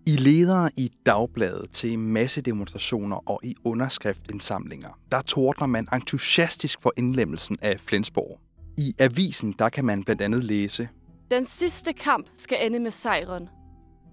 I 0.07 0.17
ledere 0.17 0.71
i 0.77 0.91
dagbladet 1.07 1.71
til 1.73 1.99
massedemonstrationer 1.99 3.31
og 3.31 3.41
i 3.43 3.55
underskriftindsamlinger, 3.65 4.99
der 5.13 5.21
tordner 5.21 5.67
man 5.67 5.89
entusiastisk 5.93 6.83
for 6.83 6.93
indlemmelsen 6.97 7.59
af 7.63 7.81
Flensborg. 7.81 8.41
I 8.79 8.95
avisen 8.99 9.55
der 9.59 9.69
kan 9.69 9.85
man 9.85 10.05
blandt 10.05 10.23
andet 10.23 10.45
læse, 10.45 10.89
Den 11.31 11.45
sidste 11.45 11.93
kamp 11.93 12.27
skal 12.37 12.67
ende 12.67 12.81
med 12.81 12.91
sejren. 12.91 13.49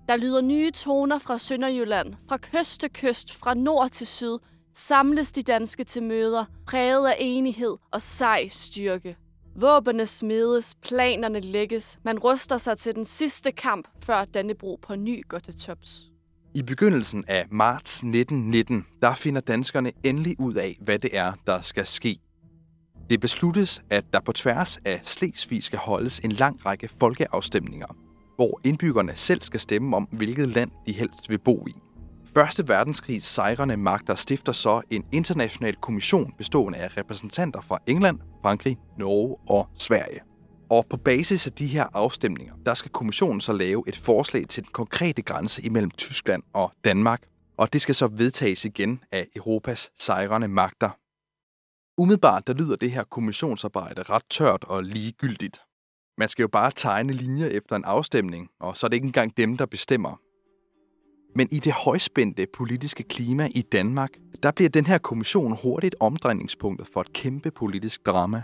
Der 0.08 0.18
lyder 0.18 0.42
nye 0.42 0.72
toner 0.72 1.18
fra 1.18 1.38
Sønderjylland, 1.38 2.14
fra 2.30 2.38
kyst 2.38 2.80
til 2.80 2.90
kyst, 2.94 3.36
fra 3.36 3.54
nord 3.54 3.90
til 3.90 4.08
syd, 4.08 4.38
samles 4.74 5.32
de 5.32 5.42
danske 5.42 5.84
til 5.84 6.04
møder, 6.04 6.46
præget 6.68 7.08
af 7.08 7.16
enighed 7.20 7.76
og 7.92 8.02
sej 8.02 8.48
styrke. 8.48 9.16
Våbene 9.56 10.06
smedes, 10.06 10.76
planerne 10.76 11.40
lægges, 11.40 12.00
man 12.04 12.20
ruster 12.20 12.58
sig 12.58 12.78
til 12.78 12.96
den 12.96 13.06
sidste 13.06 13.52
kamp, 13.52 13.88
før 14.04 14.26
Dannebro 14.26 14.80
på 14.82 14.96
ny 14.96 15.28
går 15.28 15.40
til 15.40 15.60
tops. 15.60 16.10
I 16.56 16.62
begyndelsen 16.62 17.26
af 17.28 17.46
marts 17.52 17.98
1919, 17.98 18.86
der 19.02 19.16
finder 19.16 19.42
danskerne 19.42 19.92
endelig 20.04 20.40
ud 20.40 20.54
af, 20.54 20.78
hvad 20.82 21.00
det 21.00 21.18
er, 21.18 21.34
der 21.48 21.62
skal 21.62 21.86
ske. 21.86 22.20
Det 23.10 23.20
besluttes, 23.20 23.82
at 23.90 24.06
der 24.14 24.20
på 24.20 24.32
tværs 24.32 24.78
af 24.86 25.02
Slesvig 25.04 25.64
skal 25.64 25.80
holdes 25.80 26.20
en 26.20 26.32
lang 26.32 26.66
række 26.66 26.88
folkeafstemninger, 27.00 27.88
hvor 28.36 28.62
indbyggerne 28.64 29.16
selv 29.16 29.42
skal 29.42 29.60
stemme 29.60 29.96
om, 29.96 30.04
hvilket 30.04 30.50
land 30.50 30.72
de 30.88 30.94
helst 30.94 31.30
vil 31.30 31.40
bo 31.40 31.68
i. 31.68 31.89
Første 32.34 32.68
verdenskrigs 32.68 33.26
sejrende 33.26 33.78
magter 33.78 34.16
stifter 34.16 34.52
så 34.52 34.82
en 34.90 35.06
international 35.12 35.76
kommission 35.76 36.34
bestående 36.38 36.80
af 36.80 36.98
repræsentanter 36.98 37.62
fra 37.62 37.80
England, 37.88 38.20
Frankrig, 38.42 38.78
Norge 38.98 39.38
og 39.48 39.68
Sverige. 39.78 40.20
Og 40.70 40.86
på 40.90 40.98
basis 40.98 41.48
af 41.48 41.54
de 41.54 41.68
her 41.68 41.86
afstemninger, 41.94 42.54
der 42.66 42.74
skal 42.74 42.92
kommissionen 42.92 43.42
så 43.42 43.54
lave 43.54 43.84
et 43.88 43.98
forslag 43.98 44.48
til 44.48 44.64
den 44.64 44.72
konkrete 44.72 45.22
grænse 45.22 45.62
imellem 45.62 45.92
Tyskland 45.92 46.44
og 46.54 46.72
Danmark, 46.84 47.22
og 47.58 47.74
det 47.74 47.82
skal 47.82 47.96
så 47.96 48.08
vedtages 48.08 48.66
igen 48.66 49.04
af 49.12 49.28
Europas 49.36 49.92
sejrende 50.00 50.48
magter. 50.48 50.90
Umiddelbart 51.98 52.48
der 52.48 52.54
lyder 52.54 52.76
det 52.76 52.92
her 52.92 53.04
kommissionsarbejde 53.04 54.04
ret 54.04 54.24
tørt 54.30 54.64
og 54.64 54.84
ligegyldigt. 54.84 55.62
Man 56.18 56.30
skal 56.30 56.44
jo 56.44 56.48
bare 56.48 56.72
tegne 56.76 57.14
linjer 57.14 57.48
efter 57.48 57.76
en 57.76 57.86
afstemning, 57.86 58.50
og 58.60 58.78
så 58.78 58.88
er 58.88 58.90
det 58.90 58.96
ikke 58.96 59.06
engang 59.06 59.38
dem, 59.38 59.58
der 59.58 59.66
bestemmer. 59.66 60.29
Men 61.36 61.48
i 61.52 61.60
det 61.60 61.74
højspændte 61.74 62.48
politiske 62.54 63.04
klima 63.04 63.50
i 63.56 63.62
Danmark, 63.62 64.10
der 64.44 64.52
bliver 64.52 64.70
den 64.70 64.86
her 64.86 64.98
kommission 64.98 65.58
hurtigt 65.64 65.96
omdrejningspunktet 66.00 66.88
for 66.88 67.02
et 67.02 67.14
kæmpe 67.14 67.52
politisk 67.52 68.06
drama. 68.06 68.44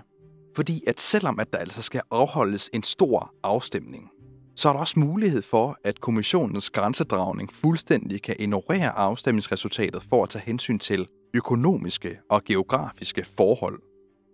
Fordi 0.56 0.84
at 0.88 1.00
selvom 1.00 1.40
at 1.40 1.54
der 1.54 1.60
altså 1.60 1.82
skal 1.82 2.02
afholdes 2.12 2.70
en 2.74 2.84
stor 2.84 3.34
afstemning, 3.44 4.10
så 4.56 4.70
er 4.70 4.74
der 4.74 4.80
også 4.80 5.00
mulighed 5.00 5.42
for, 5.42 5.78
at 5.84 6.02
kommissionens 6.02 6.70
grænsedragning 6.70 7.54
fuldstændig 7.54 8.22
kan 8.22 8.36
ignorere 8.40 8.90
afstemningsresultatet 8.90 10.04
for 10.04 10.24
at 10.24 10.30
tage 10.30 10.46
hensyn 10.46 10.80
til 10.80 11.08
økonomiske 11.34 12.20
og 12.30 12.44
geografiske 12.44 13.26
forhold. 13.38 13.82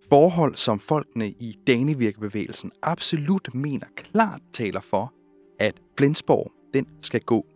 Forhold, 0.08 0.56
som 0.56 0.78
folkene 0.78 1.28
i 1.28 1.56
Danevirkebevægelsen 1.66 2.70
absolut 2.82 3.54
mener 3.54 3.86
klart 3.96 4.40
taler 4.52 4.80
for, 4.80 5.12
at 5.58 5.74
Flensborg 5.98 6.52
den 6.74 6.86
skal 7.00 7.20
gå 7.20 7.46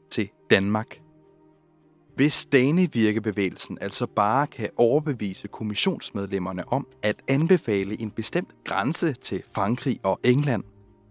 Danmark. 0.51 1.01
Hvis 2.15 2.47
Danevirkebevægelsen 2.47 3.79
altså 3.81 4.07
bare 4.07 4.47
kan 4.47 4.71
overbevise 4.77 5.49
kommissionsmedlemmerne 5.49 6.69
om 6.69 6.87
at 7.03 7.23
anbefale 7.29 8.01
en 8.01 8.11
bestemt 8.11 8.55
grænse 8.65 9.13
til 9.13 9.43
Frankrig 9.53 10.01
og 10.03 10.21
England, 10.25 10.65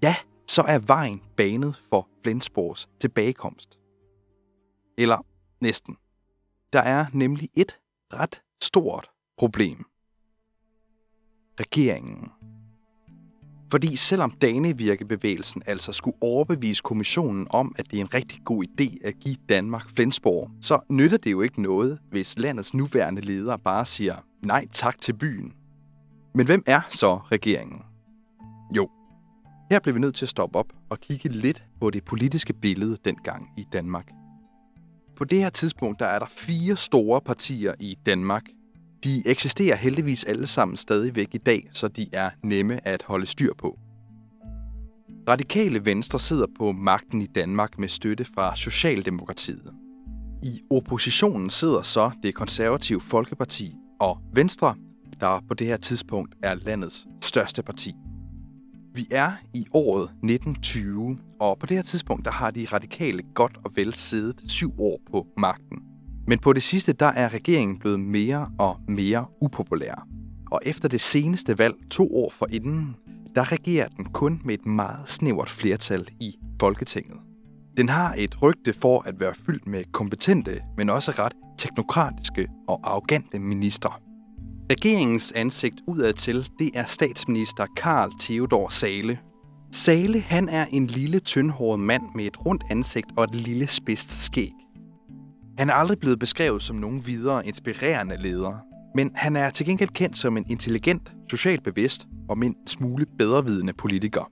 ja, 0.03 0.15
så 0.47 0.61
er 0.61 0.79
vejen 0.79 1.21
banet 1.37 1.81
for 1.89 2.07
Flensborgs 2.23 2.89
tilbagekomst. 2.99 3.79
Eller 4.97 5.25
næsten. 5.61 5.97
Der 6.73 6.81
er 6.81 7.05
nemlig 7.13 7.49
et 7.55 7.77
ret 8.13 8.41
stort 8.63 9.09
problem. 9.37 9.85
Regeringen. 11.59 12.31
Fordi 13.71 13.95
selvom 13.95 14.31
Danevirkebevægelsen 14.31 15.63
altså 15.65 15.91
skulle 15.91 16.17
overbevise 16.21 16.81
kommissionen 16.83 17.47
om, 17.49 17.75
at 17.77 17.91
det 17.91 17.97
er 17.97 18.01
en 18.01 18.13
rigtig 18.13 18.39
god 18.45 18.63
idé 18.63 19.07
at 19.07 19.13
give 19.19 19.35
Danmark 19.49 19.89
Flensborg, 19.95 20.51
så 20.61 20.79
nytter 20.89 21.17
det 21.17 21.31
jo 21.31 21.41
ikke 21.41 21.61
noget, 21.61 21.99
hvis 22.09 22.39
landets 22.39 22.73
nuværende 22.73 23.21
ledere 23.21 23.59
bare 23.59 23.85
siger 23.85 24.15
nej 24.41 24.67
tak 24.71 25.01
til 25.01 25.13
byen. 25.13 25.53
Men 26.33 26.45
hvem 26.45 26.63
er 26.65 26.81
så 26.89 27.15
regeringen? 27.15 27.81
Jo, 28.75 28.89
her 29.71 29.79
bliver 29.79 29.93
vi 29.93 29.99
nødt 29.99 30.15
til 30.15 30.25
at 30.25 30.29
stoppe 30.29 30.59
op 30.59 30.73
og 30.89 30.99
kigge 30.99 31.29
lidt 31.29 31.63
på 31.79 31.89
det 31.89 32.03
politiske 32.03 32.53
billede 32.53 32.97
dengang 33.05 33.49
i 33.57 33.65
Danmark. 33.73 34.11
På 35.17 35.23
det 35.23 35.37
her 35.37 35.49
tidspunkt 35.49 35.99
der 35.99 36.05
er 36.05 36.19
der 36.19 36.25
fire 36.25 36.75
store 36.77 37.21
partier 37.21 37.73
i 37.79 37.97
Danmark. 38.05 38.43
De 39.05 39.23
eksisterer 39.25 39.75
heldigvis 39.75 40.23
alle 40.23 40.47
sammen 40.47 40.77
stadigvæk 40.77 41.35
i 41.35 41.37
dag, 41.37 41.69
så 41.73 41.87
de 41.87 42.07
er 42.13 42.29
nemme 42.43 42.87
at 42.87 43.03
holde 43.03 43.25
styr 43.25 43.53
på. 43.57 43.79
Radikale 45.29 45.85
Venstre 45.85 46.19
sidder 46.19 46.45
på 46.57 46.71
magten 46.71 47.21
i 47.21 47.25
Danmark 47.25 47.79
med 47.79 47.87
støtte 47.87 48.25
fra 48.25 48.55
Socialdemokratiet. 48.55 49.73
I 50.43 50.61
oppositionen 50.69 51.49
sidder 51.49 51.81
så 51.81 52.11
det 52.23 52.35
konservative 52.35 53.01
Folkeparti 53.01 53.75
og 53.99 54.17
Venstre, 54.33 54.75
der 55.19 55.41
på 55.47 55.53
det 55.53 55.67
her 55.67 55.77
tidspunkt 55.77 56.35
er 56.43 56.53
landets 56.53 57.05
største 57.21 57.63
parti. 57.63 57.93
Vi 58.93 59.07
er 59.11 59.31
i 59.53 59.65
året 59.73 60.03
1920, 60.03 61.17
og 61.39 61.59
på 61.59 61.65
det 61.65 61.77
her 61.77 61.83
tidspunkt 61.83 62.25
der 62.25 62.31
har 62.31 62.51
de 62.51 62.67
radikale 62.73 63.23
godt 63.35 63.57
og 63.65 63.71
vel 63.75 63.93
siddet 63.93 64.51
syv 64.51 64.79
år 64.79 64.99
på 65.11 65.27
magten. 65.37 65.94
Men 66.27 66.39
på 66.39 66.53
det 66.53 66.63
sidste 66.63 66.93
der 66.93 67.05
er 67.05 67.33
regeringen 67.33 67.79
blevet 67.79 67.99
mere 67.99 68.51
og 68.59 68.77
mere 68.87 69.25
upopulær. 69.41 70.07
Og 70.51 70.61
efter 70.65 70.89
det 70.89 71.01
seneste 71.01 71.57
valg 71.57 71.75
to 71.91 72.15
år 72.15 72.29
forinden, 72.29 72.95
der 73.35 73.51
regerer 73.51 73.87
den 73.87 74.05
kun 74.05 74.41
med 74.45 74.53
et 74.53 74.65
meget 74.65 75.09
snævert 75.09 75.49
flertal 75.49 76.07
i 76.19 76.35
Folketinget. 76.59 77.17
Den 77.77 77.89
har 77.89 78.15
et 78.17 78.41
rygte 78.41 78.73
for 78.73 79.01
at 79.01 79.19
være 79.19 79.33
fyldt 79.45 79.67
med 79.67 79.83
kompetente, 79.91 80.61
men 80.77 80.89
også 80.89 81.11
ret 81.11 81.33
teknokratiske 81.57 82.47
og 82.67 82.79
arrogante 82.83 83.39
ministre. 83.39 83.91
Regeringens 84.71 85.31
ansigt 85.31 85.75
udadtil, 85.87 86.47
det 86.59 86.71
er 86.73 86.85
statsminister 86.85 87.65
Karl 87.77 88.11
Theodor 88.19 88.69
Sale. 88.69 89.19
Sale, 89.71 90.19
han 90.19 90.49
er 90.49 90.65
en 90.65 90.87
lille, 90.87 91.19
tyndhåret 91.19 91.79
mand 91.79 92.03
med 92.15 92.25
et 92.25 92.45
rundt 92.45 92.63
ansigt 92.69 93.07
og 93.17 93.23
et 93.23 93.35
lille 93.35 93.67
spidst 93.67 94.25
skæg. 94.25 94.51
Han 95.57 95.69
er 95.69 95.73
aldrig 95.73 95.99
blevet 95.99 96.19
beskrevet 96.19 96.63
som 96.63 96.75
nogen 96.75 97.07
videre 97.07 97.47
inspirerende 97.47 98.17
leder, 98.17 98.59
men 98.95 99.15
han 99.15 99.35
er 99.35 99.49
til 99.49 99.65
gengæld 99.65 99.89
kendt 99.89 100.17
som 100.17 100.37
en 100.37 100.49
intelligent, 100.49 101.11
socialt 101.29 101.63
bevidst 101.63 102.07
og 102.29 102.37
en 102.37 102.67
smule 102.67 103.05
bedrevidende 103.17 103.73
politiker. 103.73 104.31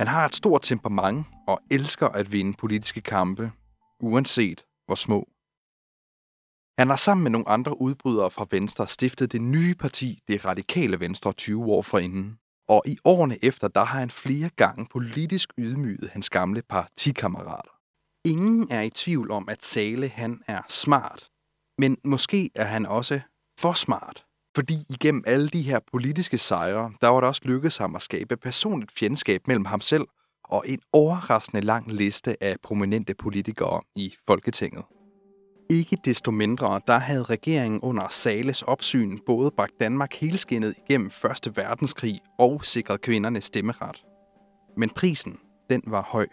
Han 0.00 0.06
har 0.06 0.24
et 0.24 0.34
stort 0.34 0.62
temperament 0.62 1.26
og 1.48 1.60
elsker 1.70 2.08
at 2.08 2.32
vinde 2.32 2.56
politiske 2.58 3.00
kampe, 3.00 3.52
uanset 4.00 4.64
hvor 4.86 4.94
små. 4.94 5.28
Han 6.78 6.88
har 6.88 6.96
sammen 6.96 7.22
med 7.22 7.30
nogle 7.30 7.48
andre 7.48 7.80
udbrydere 7.80 8.30
fra 8.30 8.46
Venstre 8.50 8.88
stiftet 8.88 9.32
det 9.32 9.42
nye 9.42 9.74
parti, 9.74 10.18
det 10.28 10.44
radikale 10.44 11.00
Venstre 11.00 11.32
20 11.32 11.64
år 11.64 11.82
forinden. 11.82 12.38
Og 12.68 12.82
i 12.86 12.98
årene 13.04 13.44
efter, 13.44 13.68
der 13.68 13.84
har 13.84 13.98
han 13.98 14.10
flere 14.10 14.50
gange 14.56 14.86
politisk 14.90 15.52
ydmyget 15.58 16.10
hans 16.12 16.30
gamle 16.30 16.62
partikammerater. 16.62 17.77
Ingen 18.28 18.70
er 18.70 18.82
i 18.82 18.90
tvivl 18.90 19.30
om, 19.30 19.48
at 19.48 19.64
Sale 19.64 20.08
han 20.08 20.40
er 20.46 20.62
smart, 20.68 21.28
men 21.78 21.96
måske 22.04 22.50
er 22.54 22.64
han 22.64 22.86
også 22.86 23.20
for 23.58 23.72
smart. 23.72 24.24
Fordi 24.54 24.74
igennem 24.88 25.24
alle 25.26 25.48
de 25.48 25.62
her 25.62 25.78
politiske 25.92 26.38
sejre, 26.38 26.92
der 27.00 27.08
var 27.08 27.20
det 27.20 27.28
også 27.28 27.42
lykkedes 27.44 27.76
ham 27.76 27.96
at 27.96 28.02
skabe 28.02 28.36
personligt 28.36 28.92
fjendskab 28.98 29.46
mellem 29.46 29.64
ham 29.64 29.80
selv 29.80 30.06
og 30.44 30.64
en 30.66 30.78
overraskende 30.92 31.60
lang 31.60 31.92
liste 31.92 32.42
af 32.42 32.56
prominente 32.62 33.14
politikere 33.14 33.80
i 33.96 34.14
Folketinget. 34.26 34.84
Ikke 35.70 35.98
desto 36.04 36.30
mindre, 36.30 36.80
der 36.86 36.98
havde 36.98 37.22
regeringen 37.22 37.80
under 37.80 38.08
Sales 38.08 38.62
opsyn 38.62 39.18
både 39.26 39.50
bragt 39.50 39.80
Danmark 39.80 40.14
helskindet 40.14 40.74
igennem 40.78 41.10
Første 41.10 41.56
verdenskrig 41.56 42.18
og 42.38 42.64
sikret 42.64 43.00
kvinderne 43.00 43.40
stemmeret. 43.40 44.04
Men 44.76 44.90
prisen, 44.90 45.38
den 45.70 45.82
var 45.86 46.02
høj. 46.02 46.26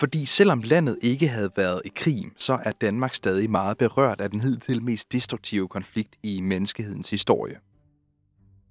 Fordi 0.00 0.24
selvom 0.24 0.62
landet 0.62 0.98
ikke 1.02 1.28
havde 1.28 1.50
været 1.56 1.82
i 1.84 1.90
krig, 1.94 2.24
så 2.36 2.58
er 2.64 2.72
Danmark 2.72 3.14
stadig 3.14 3.50
meget 3.50 3.78
berørt 3.78 4.20
af 4.20 4.30
den 4.30 4.40
hidtil 4.40 4.82
mest 4.82 5.12
destruktive 5.12 5.68
konflikt 5.68 6.16
i 6.22 6.40
menneskehedens 6.40 7.10
historie. 7.10 7.56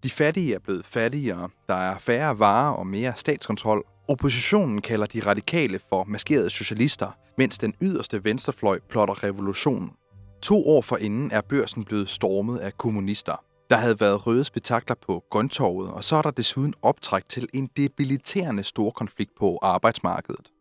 De 0.04 0.10
fattige 0.10 0.54
er 0.54 0.60
blevet 0.60 0.86
fattigere, 0.86 1.50
der 1.68 1.76
er 1.76 1.98
færre 1.98 2.40
varer 2.40 2.72
og 2.72 2.88
mere 2.88 3.14
statskontrol. 3.16 3.84
Oppositionen 4.08 4.82
kalder 4.82 5.06
de 5.06 5.20
radikale 5.20 5.80
for 5.90 6.04
maskerede 6.04 6.50
socialister, 6.50 7.12
mens 7.38 7.58
den 7.58 7.74
yderste 7.82 8.24
venstrefløj 8.24 8.80
plotter 8.90 9.24
revolution. 9.24 9.94
To 10.42 10.68
år 10.68 10.82
forinden 10.82 11.32
er 11.32 11.42
børsen 11.42 11.84
blevet 11.84 12.10
stormet 12.10 12.58
af 12.58 12.78
kommunister. 12.78 13.44
Der 13.70 13.78
havde 13.78 14.00
været 14.00 14.28
røde 14.28 14.44
spektakler 14.44 14.96
på 15.08 15.24
Grøntorvet, 15.32 15.92
og 15.92 16.04
så 16.04 16.16
er 16.16 16.22
der 16.22 16.32
desuden 16.32 16.74
optræk 16.82 17.24
til 17.30 17.50
en 17.54 17.70
debiliterende 17.78 18.64
stor 18.64 18.92
konflikt 18.92 19.32
på 19.40 19.60
arbejdsmarkedet. 19.62 20.52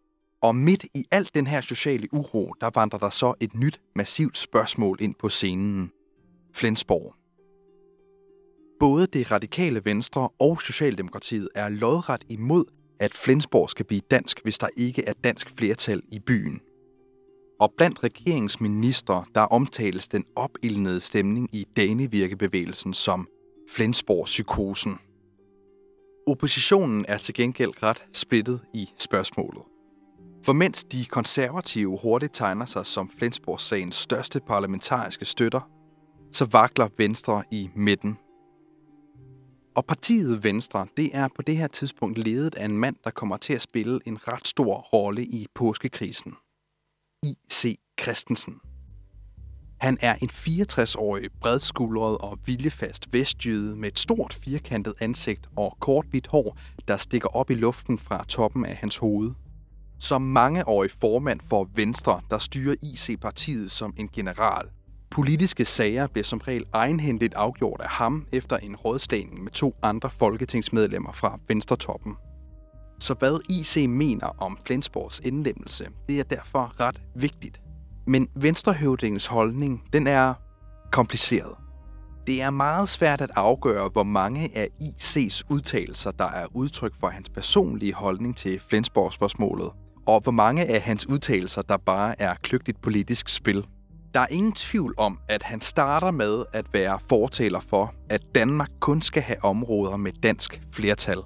Og 0.46 0.56
midt 0.56 0.84
i 0.94 1.04
alt 1.10 1.34
den 1.34 1.46
her 1.46 1.60
sociale 1.60 2.08
uro, 2.12 2.54
der 2.60 2.70
vandrer 2.74 2.98
der 2.98 3.10
så 3.10 3.34
et 3.40 3.54
nyt, 3.54 3.80
massivt 3.96 4.38
spørgsmål 4.38 4.98
ind 5.00 5.14
på 5.14 5.28
scenen. 5.28 5.90
Flensborg. 6.54 7.14
Både 8.80 9.06
det 9.06 9.32
radikale 9.32 9.84
venstre 9.84 10.28
og 10.38 10.62
Socialdemokratiet 10.62 11.48
er 11.54 11.68
lodret 11.68 12.24
imod, 12.28 12.64
at 13.00 13.14
Flensborg 13.14 13.70
skal 13.70 13.86
blive 13.86 14.00
dansk, 14.10 14.42
hvis 14.42 14.58
der 14.58 14.68
ikke 14.76 15.04
er 15.04 15.12
dansk 15.12 15.50
flertal 15.58 16.02
i 16.12 16.18
byen. 16.18 16.60
Og 17.60 17.72
blandt 17.76 18.04
regeringsministre, 18.04 19.24
der 19.34 19.40
omtales 19.40 20.08
den 20.08 20.24
opildnede 20.36 21.00
stemning 21.00 21.48
i 21.52 21.66
Danevirkebevægelsen 21.76 22.94
som 22.94 23.28
Flensborg-psykosen. 23.70 24.98
Oppositionen 26.26 27.04
er 27.08 27.18
til 27.18 27.34
gengæld 27.34 27.82
ret 27.82 28.04
splittet 28.12 28.60
i 28.74 28.88
spørgsmålet. 28.98 29.62
For 30.46 30.52
mens 30.52 30.84
de 30.84 31.04
konservative 31.04 31.98
hurtigt 32.02 32.34
tegner 32.34 32.64
sig 32.64 32.86
som 32.86 33.10
Flensborg-sagens 33.18 33.96
største 33.96 34.40
parlamentariske 34.40 35.24
støtter, 35.24 35.60
så 36.32 36.44
vakler 36.44 36.88
Venstre 36.98 37.42
i 37.50 37.70
midten. 37.76 38.18
Og 39.76 39.86
partiet 39.86 40.44
Venstre, 40.44 40.86
det 40.96 41.10
er 41.12 41.28
på 41.36 41.42
det 41.42 41.56
her 41.56 41.66
tidspunkt 41.66 42.18
ledet 42.18 42.54
af 42.54 42.64
en 42.64 42.78
mand, 42.78 42.96
der 43.04 43.10
kommer 43.10 43.36
til 43.36 43.52
at 43.52 43.62
spille 43.62 44.00
en 44.04 44.28
ret 44.28 44.48
stor 44.48 44.74
rolle 44.74 45.24
i 45.24 45.46
påskekrisen. 45.54 46.34
I.C. 47.22 47.78
Christensen. 48.00 48.60
Han 49.80 49.98
er 50.00 50.14
en 50.14 50.30
64-årig, 50.30 51.30
bredskuldret 51.40 52.18
og 52.18 52.38
viljefast 52.44 53.12
vestjyde 53.12 53.76
med 53.76 53.88
et 53.88 53.98
stort 53.98 54.34
firkantet 54.44 54.94
ansigt 55.00 55.48
og 55.56 55.76
kort 55.80 56.06
hvidt 56.06 56.26
hår, 56.26 56.58
der 56.88 56.96
stikker 56.96 57.28
op 57.28 57.50
i 57.50 57.54
luften 57.54 57.98
fra 57.98 58.24
toppen 58.24 58.66
af 58.66 58.76
hans 58.76 58.96
hoved– 58.96 59.30
som 60.00 60.22
mangeårig 60.22 60.90
formand 60.90 61.40
for 61.48 61.68
Venstre, 61.74 62.20
der 62.30 62.38
styrer 62.38 62.74
IC-partiet 62.82 63.70
som 63.70 63.94
en 63.96 64.08
general. 64.08 64.68
Politiske 65.10 65.64
sager 65.64 66.06
bliver 66.06 66.24
som 66.24 66.38
regel 66.38 66.64
egenhændigt 66.72 67.34
afgjort 67.34 67.80
af 67.80 67.88
ham 67.88 68.26
efter 68.32 68.56
en 68.56 68.76
rådslagning 68.76 69.44
med 69.44 69.52
to 69.52 69.76
andre 69.82 70.10
folketingsmedlemmer 70.10 71.12
fra 71.12 71.38
Venstretoppen. 71.48 72.14
Så 72.98 73.14
hvad 73.14 73.38
IC 73.48 73.86
mener 73.88 74.26
om 74.42 74.58
Flensborgs 74.66 75.20
indlemmelse, 75.24 75.88
det 76.08 76.18
er 76.18 76.24
derfor 76.24 76.80
ret 76.80 77.00
vigtigt. 77.14 77.60
Men 78.06 78.28
Venstrehøvdingens 78.34 79.26
holdning, 79.26 79.82
den 79.92 80.06
er 80.06 80.34
kompliceret. 80.92 81.54
Det 82.26 82.42
er 82.42 82.50
meget 82.50 82.88
svært 82.88 83.20
at 83.20 83.30
afgøre, 83.36 83.88
hvor 83.88 84.02
mange 84.02 84.50
af 84.54 84.68
IC's 84.80 85.42
udtalelser, 85.50 86.10
der 86.10 86.24
er 86.24 86.46
udtryk 86.54 86.94
for 87.00 87.08
hans 87.08 87.28
personlige 87.30 87.94
holdning 87.94 88.36
til 88.36 88.60
Flensborg-spørgsmålet, 88.60 89.70
og 90.06 90.20
hvor 90.20 90.32
mange 90.32 90.64
af 90.66 90.80
hans 90.80 91.08
udtalelser, 91.08 91.62
der 91.62 91.76
bare 91.76 92.20
er 92.20 92.34
kløgtigt 92.34 92.82
politisk 92.82 93.28
spil. 93.28 93.66
Der 94.14 94.20
er 94.20 94.26
ingen 94.30 94.52
tvivl 94.52 94.94
om, 94.96 95.18
at 95.28 95.42
han 95.42 95.60
starter 95.60 96.10
med 96.10 96.44
at 96.52 96.66
være 96.72 96.98
fortaler 97.08 97.60
for, 97.60 97.94
at 98.08 98.20
Danmark 98.34 98.70
kun 98.80 99.02
skal 99.02 99.22
have 99.22 99.44
områder 99.44 99.96
med 99.96 100.12
dansk 100.12 100.62
flertal. 100.72 101.18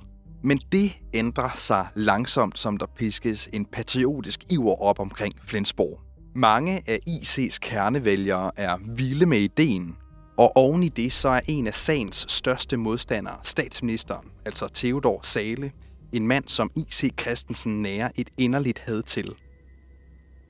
Men 0.43 0.59
det 0.73 0.93
ændrer 1.14 1.51
sig 1.57 1.87
langsomt, 1.95 2.59
som 2.59 2.77
der 2.77 2.87
piskes 2.97 3.49
en 3.53 3.64
patriotisk 3.64 4.45
iver 4.51 4.83
op 4.83 5.01
omkring 5.01 5.35
Flensborg. 5.47 6.01
Mange 6.35 6.83
af 6.87 6.99
IC's 7.09 7.59
kernevælgere 7.61 8.51
er 8.57 8.77
vilde 8.97 9.27
med 9.27 9.38
ideen, 9.38 9.97
og 10.38 10.57
oven 10.57 10.83
i 10.83 10.88
det 10.88 11.12
så 11.12 11.29
er 11.29 11.40
en 11.47 11.66
af 11.66 11.75
sagens 11.75 12.27
største 12.29 12.77
modstandere, 12.77 13.37
statsministeren, 13.43 14.27
altså 14.45 14.69
Theodor 14.75 15.21
Sale, 15.23 15.73
en 16.12 16.27
mand, 16.27 16.44
som 16.46 16.70
I.C. 16.77 17.11
Christensen 17.20 17.83
nærer 17.83 18.11
et 18.16 18.31
inderligt 18.38 18.79
had 18.79 19.03
til. 19.03 19.35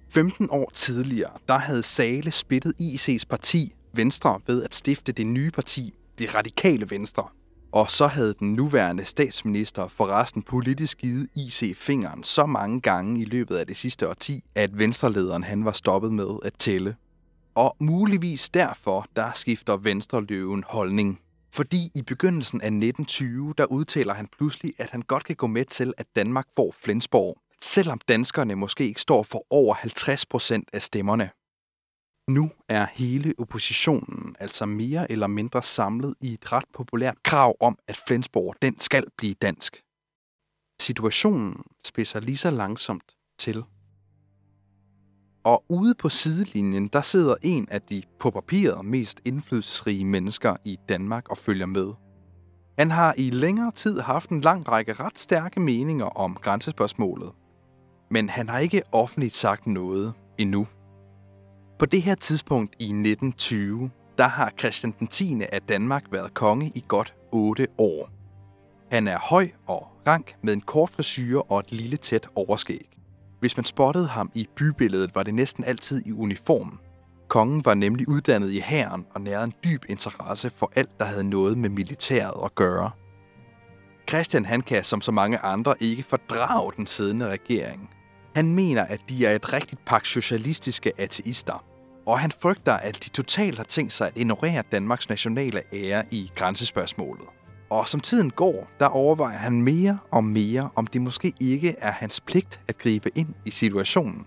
15 0.09 0.49
år 0.51 0.71
tidligere, 0.75 1.31
der 1.49 1.59
havde 1.59 1.83
Sale 1.83 2.31
spittet 2.31 2.75
IC's 2.81 3.25
parti 3.31 3.75
Venstre 3.93 4.41
ved 4.47 4.65
at 4.65 4.75
stifte 4.75 5.13
det 5.13 5.27
nye 5.27 5.51
parti, 5.51 5.95
det 6.19 6.35
radikale 6.35 6.91
Venstre. 6.91 7.29
Og 7.73 7.91
så 7.91 8.07
havde 8.07 8.35
den 8.39 8.53
nuværende 8.53 9.05
statsminister 9.05 9.89
forresten 9.89 10.43
politisk 10.43 10.99
givet 10.99 11.29
IC 11.37 11.77
fingeren 11.77 12.25
så 12.25 12.47
mange 12.47 12.81
gange 12.81 13.21
i 13.21 13.25
løbet 13.25 13.57
af 13.57 13.67
det 13.67 13.77
sidste 13.77 14.09
årti, 14.09 14.45
at 14.55 14.79
venstrelederen 14.79 15.45
han 15.45 15.65
var 15.65 15.73
stoppet 15.73 16.13
med 16.13 16.39
at 16.45 16.53
tælle. 16.59 16.97
Og 17.55 17.77
muligvis 17.81 18.49
derfor, 18.49 19.07
der 19.17 19.31
skifter 19.35 19.77
venstreløven 19.77 20.65
holdning. 20.67 21.21
Fordi 21.53 21.91
i 21.95 22.03
begyndelsen 22.03 22.61
af 22.61 22.67
1920, 22.67 23.55
der 23.59 23.65
udtaler 23.65 24.15
han 24.15 24.27
pludselig, 24.27 24.75
at 24.79 24.91
han 24.91 25.03
godt 25.03 25.25
kan 25.25 25.37
gå 25.37 25.47
med 25.47 25.65
til, 25.65 25.95
at 25.97 26.07
Danmark 26.17 26.47
får 26.57 26.75
Flensborg, 26.85 27.39
selvom 27.63 28.01
danskerne 28.09 28.55
måske 28.55 28.87
ikke 28.87 29.01
står 29.01 29.23
for 29.23 29.47
over 29.51 29.75
50 29.75 30.27
procent 30.27 30.71
af 30.73 30.83
stemmerne. 30.83 31.31
Nu 32.29 32.51
er 32.69 32.87
hele 32.93 33.35
oppositionen 33.39 34.37
altså 34.41 34.67
mere 34.67 35.13
eller 35.13 35.27
mindre 35.27 35.63
samlet 35.63 36.15
i 36.21 36.33
et 36.33 36.53
ret 36.53 36.65
populært 36.73 37.23
krav 37.23 37.57
om, 37.61 37.79
at 37.89 37.97
Flensborg 38.07 38.55
den 38.63 38.81
skal 38.81 39.05
blive 39.17 39.35
dansk. 39.35 39.83
Situationen 40.81 41.63
spidser 41.85 42.21
lige 42.21 42.37
så 42.37 42.51
langsomt 42.51 43.17
til. 43.39 43.65
Og 45.45 45.65
ude 45.69 45.95
på 45.95 46.09
sidelinjen, 46.09 46.89
der 46.89 47.01
sidder 47.01 47.35
en 47.43 47.69
af 47.71 47.83
de 47.83 48.03
på 48.19 48.31
papiret 48.31 48.85
mest 48.85 49.21
indflydelsesrige 49.25 50.05
mennesker 50.05 50.57
i 50.65 50.79
Danmark 50.89 51.29
og 51.29 51.39
følger 51.39 51.67
med. 51.67 51.93
Han 52.79 52.91
har 52.91 53.15
i 53.19 53.31
længere 53.31 53.73
tid 53.73 54.01
haft 54.01 54.31
en 54.31 54.41
lang 54.41 54.69
række 54.69 54.93
ret 54.93 55.19
stærke 55.19 55.61
meninger 55.61 56.07
om 56.07 56.35
grænsespørgsmålet. 56.35 57.31
Men 58.11 58.29
han 58.29 58.49
har 58.49 58.59
ikke 58.59 58.83
offentligt 58.93 59.37
sagt 59.37 59.67
noget 59.67 60.13
endnu. 60.39 60.67
På 61.79 61.87
det 61.87 62.03
her 62.03 62.15
tidspunkt 62.15 62.77
i 62.79 62.85
1920, 62.85 63.91
der 64.19 64.29
har 64.29 64.53
Christian 64.59 64.95
den 64.99 65.07
10. 65.07 65.43
af 65.53 65.63
Danmark 65.63 66.05
været 66.13 66.35
konge 66.35 66.73
i 66.75 66.85
godt 66.89 67.15
8 67.33 67.67
år. 67.79 68.11
Han 68.91 69.09
er 69.09 69.19
høj 69.19 69.51
og 69.67 69.87
rank 70.07 70.37
med 70.43 70.53
en 70.53 70.61
kort 70.61 70.91
frisyr 70.91 71.39
og 71.39 71.61
et 71.61 71.73
lille 71.73 71.97
tæt 71.97 72.29
overskæg. 72.35 73.00
Hvis 73.41 73.57
man 73.57 73.65
spottede 73.65 74.07
ham 74.07 74.31
i 74.35 74.49
bybilledet, 74.57 75.15
var 75.15 75.23
det 75.23 75.35
næsten 75.35 75.65
altid 75.65 76.07
i 76.07 76.13
uniform. 76.13 76.81
Kongen 77.29 77.65
var 77.65 77.75
nemlig 77.75 78.09
uddannet 78.09 78.51
i 78.51 78.61
hæren 78.61 79.07
og 79.15 79.21
nærede 79.21 79.45
en 79.45 79.55
dyb 79.65 79.85
interesse 79.89 80.51
for 80.51 80.73
alt, 80.77 81.01
der 81.01 81.05
havde 81.05 81.25
noget 81.25 81.59
med 81.59 81.69
militæret 81.71 82.45
at 82.45 82.55
gøre. 82.55 82.91
Christian 84.09 84.45
han 84.45 84.61
kan 84.61 84.85
som 84.85 85.01
så 85.01 85.13
mange 85.13 85.39
andre 85.39 85.75
ikke 85.81 86.03
fordrage 86.03 86.73
den 86.77 86.87
siddende 86.87 87.29
regering. 87.29 87.91
Han 88.35 88.55
mener, 88.55 88.85
at 88.85 89.01
de 89.09 89.27
er 89.27 89.35
et 89.35 89.53
rigtigt 89.53 89.85
pak 89.85 90.07
socialistiske 90.07 90.93
ateister, 90.99 91.65
og 92.07 92.19
han 92.19 92.33
frygter, 92.41 92.75
at 92.75 93.05
de 93.05 93.11
totalt 93.11 93.57
har 93.57 93.65
tænkt 93.65 93.93
sig 93.93 94.07
at 94.07 94.17
ignorere 94.17 94.63
Danmarks 94.73 95.09
nationale 95.09 95.63
ære 95.73 96.05
i 96.11 96.31
grænsespørgsmålet. 96.35 97.27
Og 97.71 97.89
som 97.89 98.01
tiden 98.01 98.31
går, 98.31 98.69
der 98.81 98.87
overvejer 98.87 99.39
han 99.39 99.63
mere 99.63 99.99
og 100.11 100.25
mere, 100.25 100.71
om 100.75 100.87
det 100.87 101.01
måske 101.01 101.33
ikke 101.41 101.77
er 101.79 101.91
hans 101.91 102.21
pligt 102.21 102.61
at 102.69 102.79
gribe 102.79 103.11
ind 103.15 103.35
i 103.45 103.51
situationen. 103.51 104.27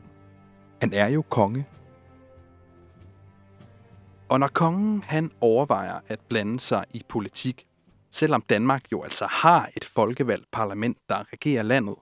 Han 0.82 0.94
er 0.94 1.08
jo 1.08 1.22
konge. 1.22 1.66
Og 4.30 4.40
når 4.40 4.48
kongen 4.48 5.04
han 5.04 5.32
overvejer 5.42 6.00
at 6.08 6.20
blande 6.20 6.60
sig 6.60 6.86
i 6.94 7.02
politik, 7.10 7.66
selvom 8.12 8.42
Danmark 8.42 8.92
jo 8.92 9.04
altså 9.04 9.26
har 9.26 9.70
et 9.78 9.86
folkevalgt 9.86 10.52
parlament, 10.52 10.98
der 11.10 11.34
regerer 11.34 11.64
landet, 11.64 11.96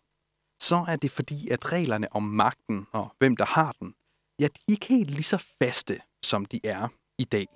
så 0.59 0.85
er 0.87 0.95
det 0.95 1.11
fordi, 1.11 1.49
at 1.49 1.71
reglerne 1.71 2.07
om 2.15 2.23
magten 2.23 2.87
og 2.91 3.15
hvem 3.19 3.35
der 3.35 3.45
har 3.45 3.75
den, 3.79 3.93
ja, 4.39 4.45
de 4.45 4.59
er 4.67 4.71
ikke 4.71 4.85
helt 4.85 5.09
lige 5.09 5.23
så 5.23 5.45
faste, 5.61 5.99
som 6.23 6.45
de 6.45 6.59
er 6.63 6.87
i 7.17 7.23
dag. 7.23 7.47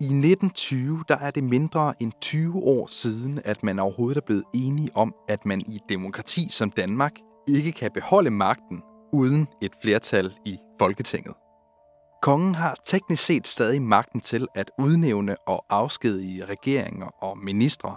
I 0.00 0.04
1920 0.04 1.04
der 1.08 1.16
er 1.16 1.30
det 1.30 1.44
mindre 1.44 1.94
end 2.00 2.12
20 2.20 2.56
år 2.56 2.86
siden, 2.86 3.40
at 3.44 3.62
man 3.62 3.78
overhovedet 3.78 4.16
er 4.16 4.26
blevet 4.26 4.44
enige 4.54 4.90
om, 4.94 5.14
at 5.28 5.46
man 5.46 5.60
i 5.60 5.76
et 5.76 5.82
demokrati 5.88 6.48
som 6.50 6.70
Danmark 6.70 7.12
ikke 7.48 7.72
kan 7.72 7.90
beholde 7.94 8.30
magten 8.30 8.82
uden 9.12 9.46
et 9.62 9.72
flertal 9.82 10.34
i 10.44 10.58
Folketinget. 10.78 11.34
Kongen 12.22 12.54
har 12.54 12.76
teknisk 12.84 13.24
set 13.24 13.46
stadig 13.46 13.82
magten 13.82 14.20
til 14.20 14.46
at 14.54 14.70
udnævne 14.78 15.36
og 15.46 15.64
afskedige 15.70 16.44
regeringer 16.44 17.06
og 17.06 17.38
ministre. 17.38 17.96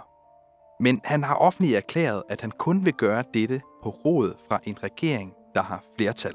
Men 0.80 1.00
han 1.04 1.22
har 1.22 1.34
offentligt 1.34 1.76
erklæret, 1.76 2.22
at 2.28 2.40
han 2.40 2.50
kun 2.50 2.84
vil 2.84 2.94
gøre 2.94 3.24
dette 3.34 3.60
på 3.82 3.90
råd 3.90 4.34
fra 4.48 4.60
en 4.64 4.82
regering, 4.82 5.32
der 5.54 5.62
har 5.62 5.84
flertal. 5.96 6.34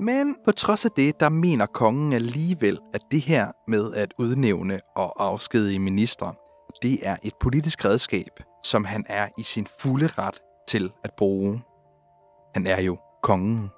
Men 0.00 0.36
på 0.44 0.52
trods 0.52 0.84
af 0.84 0.90
det, 0.90 1.20
der 1.20 1.28
mener 1.28 1.66
kongen 1.66 2.12
alligevel, 2.12 2.78
at 2.94 3.00
det 3.10 3.20
her 3.20 3.52
med 3.68 3.94
at 3.94 4.14
udnævne 4.18 4.80
og 4.96 5.24
afskedige 5.24 5.78
ministre, 5.78 6.34
det 6.82 6.98
er 7.02 7.16
et 7.22 7.32
politisk 7.40 7.84
redskab, 7.84 8.40
som 8.64 8.84
han 8.84 9.04
er 9.08 9.28
i 9.38 9.42
sin 9.42 9.66
fulde 9.80 10.06
ret 10.06 10.40
til 10.68 10.92
at 11.04 11.10
bruge. 11.16 11.62
Han 12.54 12.66
er 12.66 12.80
jo 12.80 12.98
kongen. 13.22 13.70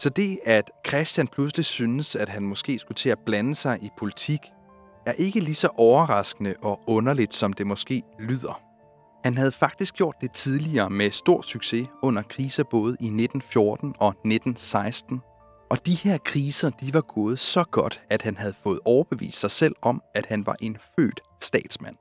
Så 0.00 0.08
det, 0.08 0.38
at 0.44 0.70
Christian 0.88 1.28
pludselig 1.28 1.64
synes, 1.64 2.16
at 2.16 2.28
han 2.28 2.42
måske 2.42 2.78
skulle 2.78 2.96
til 2.96 3.10
at 3.10 3.18
blande 3.26 3.54
sig 3.54 3.78
i 3.82 3.90
politik, 3.98 4.40
er 5.06 5.12
ikke 5.12 5.40
lige 5.40 5.54
så 5.54 5.68
overraskende 5.76 6.54
og 6.62 6.80
underligt, 6.86 7.34
som 7.34 7.52
det 7.52 7.66
måske 7.66 8.02
lyder. 8.18 8.71
Han 9.24 9.36
havde 9.36 9.52
faktisk 9.52 9.94
gjort 9.94 10.16
det 10.20 10.32
tidligere 10.32 10.90
med 10.90 11.10
stor 11.10 11.42
succes 11.42 11.88
under 12.02 12.22
kriser 12.22 12.64
både 12.64 12.90
i 13.00 13.06
1914 13.06 13.94
og 13.98 14.08
1916. 14.08 15.20
Og 15.70 15.86
de 15.86 15.94
her 15.94 16.18
kriser, 16.18 16.70
de 16.70 16.94
var 16.94 17.00
gået 17.00 17.38
så 17.38 17.64
godt, 17.64 18.02
at 18.10 18.22
han 18.22 18.36
havde 18.36 18.54
fået 18.62 18.80
overbevist 18.84 19.40
sig 19.40 19.50
selv 19.50 19.74
om, 19.82 20.02
at 20.14 20.26
han 20.26 20.46
var 20.46 20.56
en 20.60 20.76
født 20.96 21.20
statsmand. 21.40 21.96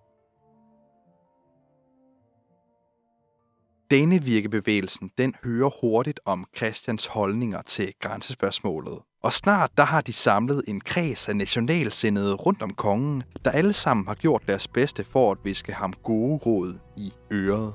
Danevirkebevægelsen 3.91 5.11
den 5.17 5.35
hører 5.43 5.69
hurtigt 5.81 6.19
om 6.25 6.45
Christians 6.57 7.05
holdninger 7.05 7.61
til 7.61 7.93
grænsespørgsmålet. 7.99 8.99
Og 9.23 9.33
snart 9.33 9.71
der 9.77 9.83
har 9.83 10.01
de 10.01 10.13
samlet 10.13 10.63
en 10.67 10.81
kreds 10.81 11.29
af 11.29 11.35
nationalsindede 11.35 12.33
rundt 12.33 12.61
om 12.61 12.73
kongen, 12.73 13.23
der 13.45 13.51
alle 13.51 13.73
sammen 13.73 14.07
har 14.07 14.15
gjort 14.15 14.43
deres 14.47 14.67
bedste 14.67 15.03
for 15.03 15.31
at 15.31 15.37
viske 15.43 15.73
ham 15.73 15.93
gode 16.03 16.37
råd 16.37 16.73
i 16.97 17.13
øret. 17.31 17.73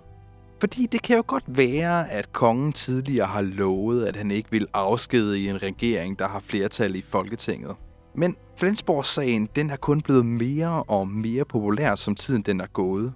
Fordi 0.61 0.87
det 0.93 1.03
kan 1.03 1.17
jo 1.17 1.25
godt 1.27 1.45
være, 1.47 2.11
at 2.11 2.33
kongen 2.33 2.73
tidligere 2.73 3.27
har 3.27 3.43
lovet, 3.43 4.07
at 4.07 4.17
han 4.17 4.31
ikke 4.31 4.51
vil 4.51 4.67
afskede 4.75 5.41
i 5.41 5.49
en 5.49 5.63
regering, 5.63 6.19
der 6.19 6.29
har 6.29 6.39
flertal 6.39 6.97
i 6.97 7.03
Folketinget. 7.03 7.77
Men 8.15 8.37
Flensborg-sagen 8.57 9.49
den 9.57 9.71
er 9.71 9.77
kun 9.77 10.01
blevet 10.01 10.27
mere 10.27 10.83
og 10.83 11.09
mere 11.09 11.45
populær, 11.45 11.95
som 11.95 12.15
tiden 12.15 12.43
den 12.43 12.61
er 12.61 12.67
gået. 12.67 13.13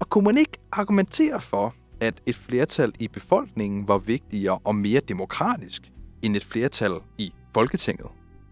Og 0.00 0.10
kunne 0.10 0.24
man 0.24 0.38
ikke 0.38 0.58
argumentere 0.72 1.40
for, 1.40 1.74
at 2.00 2.20
et 2.26 2.36
flertal 2.36 2.92
i 2.98 3.08
befolkningen 3.08 3.88
var 3.88 3.98
vigtigere 3.98 4.58
og 4.64 4.74
mere 4.74 5.00
demokratisk 5.00 5.82
end 6.22 6.36
et 6.36 6.44
flertal 6.44 6.92
i 7.18 7.32
Folketinget. 7.54 8.06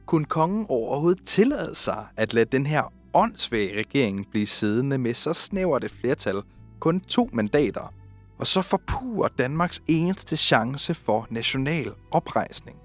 Kunne 0.07 0.25
kongen 0.25 0.67
overhovedet 0.69 1.27
tillade 1.27 1.75
sig 1.75 2.07
at 2.17 2.35
lade 2.35 2.45
den 2.45 2.67
her 2.67 2.93
åndssvage 3.15 3.79
regering 3.79 4.27
blive 4.31 4.47
siddende 4.47 4.99
med 4.99 5.15
så 5.15 5.33
snævert 5.33 5.85
et 5.85 5.91
flertal, 5.91 6.43
kun 6.81 7.01
to 7.01 7.31
mandater, 7.33 7.95
og 8.39 8.47
så 8.47 8.63
forpurer 8.63 9.29
Danmarks 9.29 9.83
eneste 9.87 10.37
chance 10.37 10.95
for 10.95 11.27
national 11.31 11.93
oprejsning? 12.11 12.77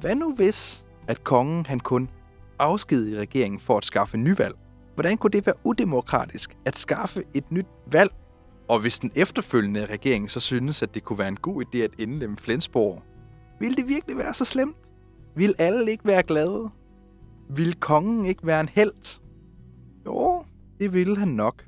Hvad 0.00 0.14
nu 0.14 0.34
hvis, 0.34 0.84
at 1.08 1.24
kongen 1.24 1.66
han 1.66 1.80
kun 1.80 2.10
afskedige 2.58 3.20
regeringen 3.20 3.60
for 3.60 3.78
at 3.78 3.84
skaffe 3.84 4.16
nyvalg? 4.16 4.54
Hvordan 4.94 5.16
kunne 5.16 5.30
det 5.30 5.46
være 5.46 5.54
udemokratisk 5.64 6.56
at 6.64 6.78
skaffe 6.78 7.24
et 7.34 7.50
nyt 7.50 7.66
valg 7.86 8.10
og 8.68 8.78
hvis 8.78 8.98
den 8.98 9.12
efterfølgende 9.14 9.86
regering 9.86 10.30
så 10.30 10.40
synes, 10.40 10.82
at 10.82 10.94
det 10.94 11.04
kunne 11.04 11.18
være 11.18 11.28
en 11.28 11.36
god 11.36 11.64
idé 11.64 11.78
at 11.78 11.90
indlemme 11.98 12.36
Flensborg, 12.36 13.02
ville 13.60 13.76
det 13.76 13.88
virkelig 13.88 14.18
være 14.18 14.34
så 14.34 14.44
slemt? 14.44 14.91
Vil 15.36 15.54
alle 15.58 15.90
ikke 15.90 16.04
være 16.04 16.22
glade? 16.22 16.70
Vil 17.50 17.74
kongen 17.74 18.26
ikke 18.26 18.46
være 18.46 18.60
en 18.60 18.68
held? 18.68 19.20
Jo, 20.06 20.44
det 20.80 20.92
ville 20.92 21.18
han 21.18 21.28
nok. 21.28 21.66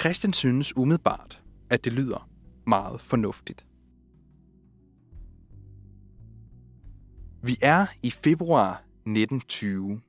Christian 0.00 0.32
synes 0.32 0.76
umiddelbart, 0.76 1.42
at 1.70 1.84
det 1.84 1.92
lyder 1.92 2.28
meget 2.66 3.00
fornuftigt. 3.00 3.66
Vi 7.42 7.58
er 7.62 7.86
i 8.02 8.10
februar 8.10 8.72
1920, 8.72 10.00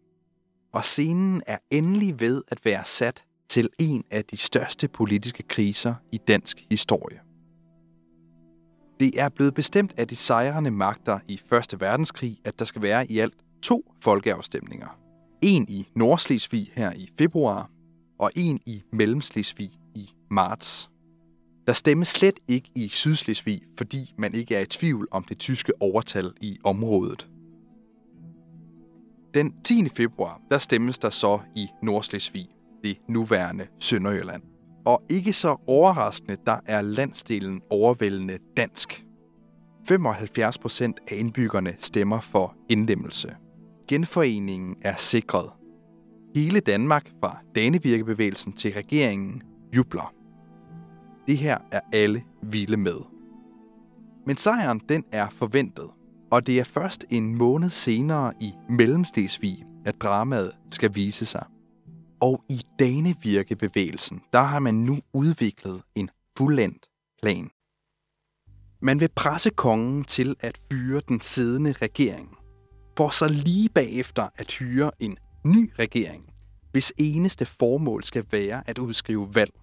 og 0.73 0.85
scenen 0.85 1.41
er 1.47 1.57
endelig 1.71 2.19
ved 2.19 2.43
at 2.47 2.65
være 2.65 2.85
sat 2.85 3.23
til 3.49 3.69
en 3.79 4.03
af 4.11 4.25
de 4.25 4.37
største 4.37 4.87
politiske 4.87 5.43
kriser 5.43 5.95
i 6.11 6.17
dansk 6.17 6.65
historie. 6.69 7.24
Det 8.99 9.21
er 9.21 9.29
blevet 9.29 9.53
bestemt 9.53 9.93
af 9.97 10.07
de 10.07 10.15
sejrende 10.15 10.71
magter 10.71 11.19
i 11.27 11.41
1. 11.73 11.81
verdenskrig, 11.81 12.37
at 12.45 12.59
der 12.59 12.65
skal 12.65 12.81
være 12.81 13.11
i 13.11 13.19
alt 13.19 13.33
to 13.63 13.93
folkeafstemninger. 14.01 14.97
En 15.41 15.65
i 15.69 15.87
Nordslesvig 15.95 16.71
her 16.73 16.91
i 16.93 17.09
februar, 17.17 17.69
og 18.19 18.31
en 18.35 18.59
i 18.65 18.83
Mellemslesvig 18.91 19.71
i 19.95 20.09
marts. 20.31 20.89
Der 21.67 21.73
stemmes 21.73 22.07
slet 22.07 22.39
ikke 22.47 22.71
i 22.75 22.87
Sydslesvig, 22.87 23.61
fordi 23.77 24.13
man 24.17 24.33
ikke 24.33 24.55
er 24.55 24.59
i 24.59 24.65
tvivl 24.65 25.07
om 25.11 25.23
det 25.23 25.37
tyske 25.37 25.73
overtal 25.79 26.33
i 26.41 26.57
området. 26.63 27.29
Den 29.33 29.53
10. 29.63 29.89
februar, 29.95 30.41
der 30.51 30.57
stemmes 30.57 30.97
der 30.97 31.09
så 31.09 31.39
i 31.55 31.67
Nordslesvig, 31.83 32.47
det 32.83 32.97
nuværende 33.09 33.67
Sønderjylland. 33.79 34.54
Og 34.85 35.03
ikke 35.09 35.33
så 35.33 35.57
overraskende, 35.67 36.37
der 36.45 36.57
er 36.65 36.81
landsdelen 36.81 37.61
overvældende 37.69 38.37
dansk. 38.57 39.05
75 39.87 40.57
procent 40.57 40.99
af 41.07 41.15
indbyggerne 41.15 41.75
stemmer 41.79 42.19
for 42.19 42.55
indlemmelse. 42.69 43.35
Genforeningen 43.87 44.75
er 44.81 44.95
sikret. 44.95 45.49
Hele 46.35 46.59
Danmark 46.59 47.11
fra 47.19 47.37
Danevirkebevægelsen 47.55 48.53
til 48.53 48.73
regeringen 48.73 49.41
jubler. 49.75 50.13
Det 51.27 51.37
her 51.37 51.57
er 51.71 51.79
alle 51.93 52.23
vilde 52.43 52.77
med. 52.77 52.97
Men 54.25 54.37
sejren 54.37 54.81
den 54.89 55.03
er 55.11 55.29
forventet, 55.29 55.89
og 56.31 56.47
det 56.47 56.59
er 56.59 56.63
først 56.63 57.05
en 57.09 57.35
måned 57.35 57.69
senere 57.69 58.33
i 58.41 58.53
Mellemstesvig, 58.69 59.65
at 59.85 60.01
dramaet 60.01 60.51
skal 60.71 60.95
vise 60.95 61.25
sig. 61.25 61.45
Og 62.21 62.43
i 62.49 62.61
Danevirkebevægelsen, 62.79 64.21
der 64.33 64.41
har 64.41 64.59
man 64.59 64.73
nu 64.73 64.99
udviklet 65.13 65.81
en 65.95 66.09
fuldendt 66.37 66.85
plan. 67.21 67.49
Man 68.81 68.99
vil 68.99 69.09
presse 69.15 69.49
kongen 69.49 70.03
til 70.03 70.35
at 70.39 70.59
fyre 70.71 71.01
den 71.07 71.21
siddende 71.21 71.71
regering, 71.71 72.37
for 72.97 73.09
så 73.09 73.27
lige 73.27 73.69
bagefter 73.69 74.29
at 74.35 74.51
hyre 74.51 74.91
en 74.99 75.17
ny 75.45 75.71
regering, 75.79 76.33
hvis 76.71 76.93
eneste 76.97 77.45
formål 77.45 78.03
skal 78.03 78.25
være 78.31 78.69
at 78.69 78.77
udskrive 78.77 79.35
valg. 79.35 79.53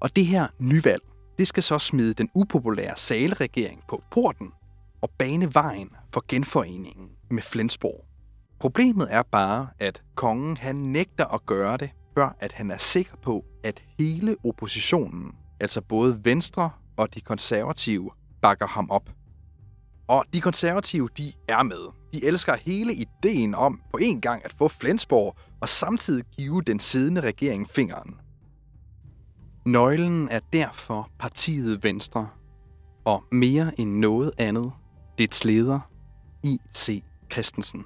Og 0.00 0.16
det 0.16 0.26
her 0.26 0.46
nyvalg, 0.58 1.02
det 1.38 1.48
skal 1.48 1.62
så 1.62 1.78
smide 1.78 2.14
den 2.14 2.30
upopulære 2.34 2.96
salregering 2.96 3.82
på 3.88 4.02
porten 4.10 4.52
og 5.00 5.10
bane 5.10 5.54
vejen 5.54 5.90
for 6.12 6.24
genforeningen 6.28 7.08
med 7.30 7.42
Flensborg. 7.42 8.13
Problemet 8.58 9.08
er 9.10 9.22
bare, 9.22 9.68
at 9.78 10.02
kongen 10.14 10.56
han 10.56 10.76
nægter 10.76 11.24
at 11.24 11.46
gøre 11.46 11.76
det, 11.76 11.90
før 12.14 12.36
at 12.40 12.52
han 12.52 12.70
er 12.70 12.78
sikker 12.78 13.16
på, 13.22 13.44
at 13.64 13.82
hele 13.98 14.36
oppositionen, 14.44 15.34
altså 15.60 15.80
både 15.80 16.20
Venstre 16.24 16.70
og 16.96 17.14
de 17.14 17.20
konservative, 17.20 18.10
bakker 18.42 18.66
ham 18.66 18.90
op. 18.90 19.10
Og 20.08 20.24
de 20.32 20.40
konservative, 20.40 21.08
de 21.18 21.32
er 21.48 21.62
med. 21.62 21.92
De 22.12 22.24
elsker 22.24 22.56
hele 22.56 22.94
ideen 22.94 23.54
om 23.54 23.80
på 23.90 23.98
en 24.02 24.20
gang 24.20 24.44
at 24.44 24.52
få 24.52 24.68
Flensborg 24.68 25.36
og 25.60 25.68
samtidig 25.68 26.24
give 26.36 26.62
den 26.62 26.80
siddende 26.80 27.20
regering 27.20 27.70
fingeren. 27.70 28.20
Nøglen 29.66 30.28
er 30.28 30.40
derfor 30.52 31.08
partiet 31.18 31.84
Venstre, 31.84 32.28
og 33.04 33.24
mere 33.32 33.80
end 33.80 33.90
noget 33.90 34.32
andet, 34.38 34.72
dets 35.18 35.44
leder, 35.44 35.80
I.C. 36.42 37.02
Christensen. 37.32 37.84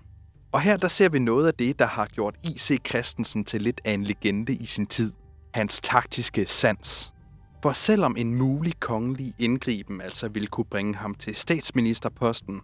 Og 0.53 0.61
her 0.61 0.77
der 0.77 0.89
ser 0.89 1.09
vi 1.09 1.19
noget 1.19 1.47
af 1.47 1.55
det, 1.55 1.79
der 1.79 1.87
har 1.87 2.07
gjort 2.07 2.35
I.C. 2.45 2.79
Christensen 2.89 3.45
til 3.45 3.63
lidt 3.63 3.81
af 3.85 3.93
en 3.93 4.05
legende 4.05 4.55
i 4.55 4.67
sin 4.67 4.87
tid. 4.87 5.13
Hans 5.55 5.81
taktiske 5.81 6.47
sans. 6.47 7.13
For 7.63 7.73
selvom 7.73 8.17
en 8.19 8.35
mulig 8.35 8.81
kongelig 8.81 9.35
indgriben 9.39 10.01
altså 10.01 10.29
ville 10.29 10.47
kunne 10.47 10.65
bringe 10.65 10.95
ham 10.95 11.15
til 11.15 11.35
statsministerposten, 11.35 12.61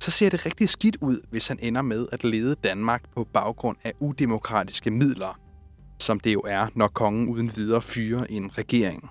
så 0.00 0.10
ser 0.10 0.30
det 0.30 0.46
rigtig 0.46 0.68
skidt 0.68 0.96
ud, 1.00 1.20
hvis 1.30 1.48
han 1.48 1.58
ender 1.62 1.82
med 1.82 2.06
at 2.12 2.24
lede 2.24 2.54
Danmark 2.54 3.02
på 3.14 3.28
baggrund 3.32 3.76
af 3.84 3.92
udemokratiske 4.00 4.90
midler, 4.90 5.40
som 5.98 6.20
det 6.20 6.32
jo 6.32 6.40
er, 6.40 6.66
når 6.74 6.88
kongen 6.88 7.28
uden 7.28 7.56
videre 7.56 7.82
fyrer 7.82 8.24
en 8.24 8.58
regering. 8.58 9.10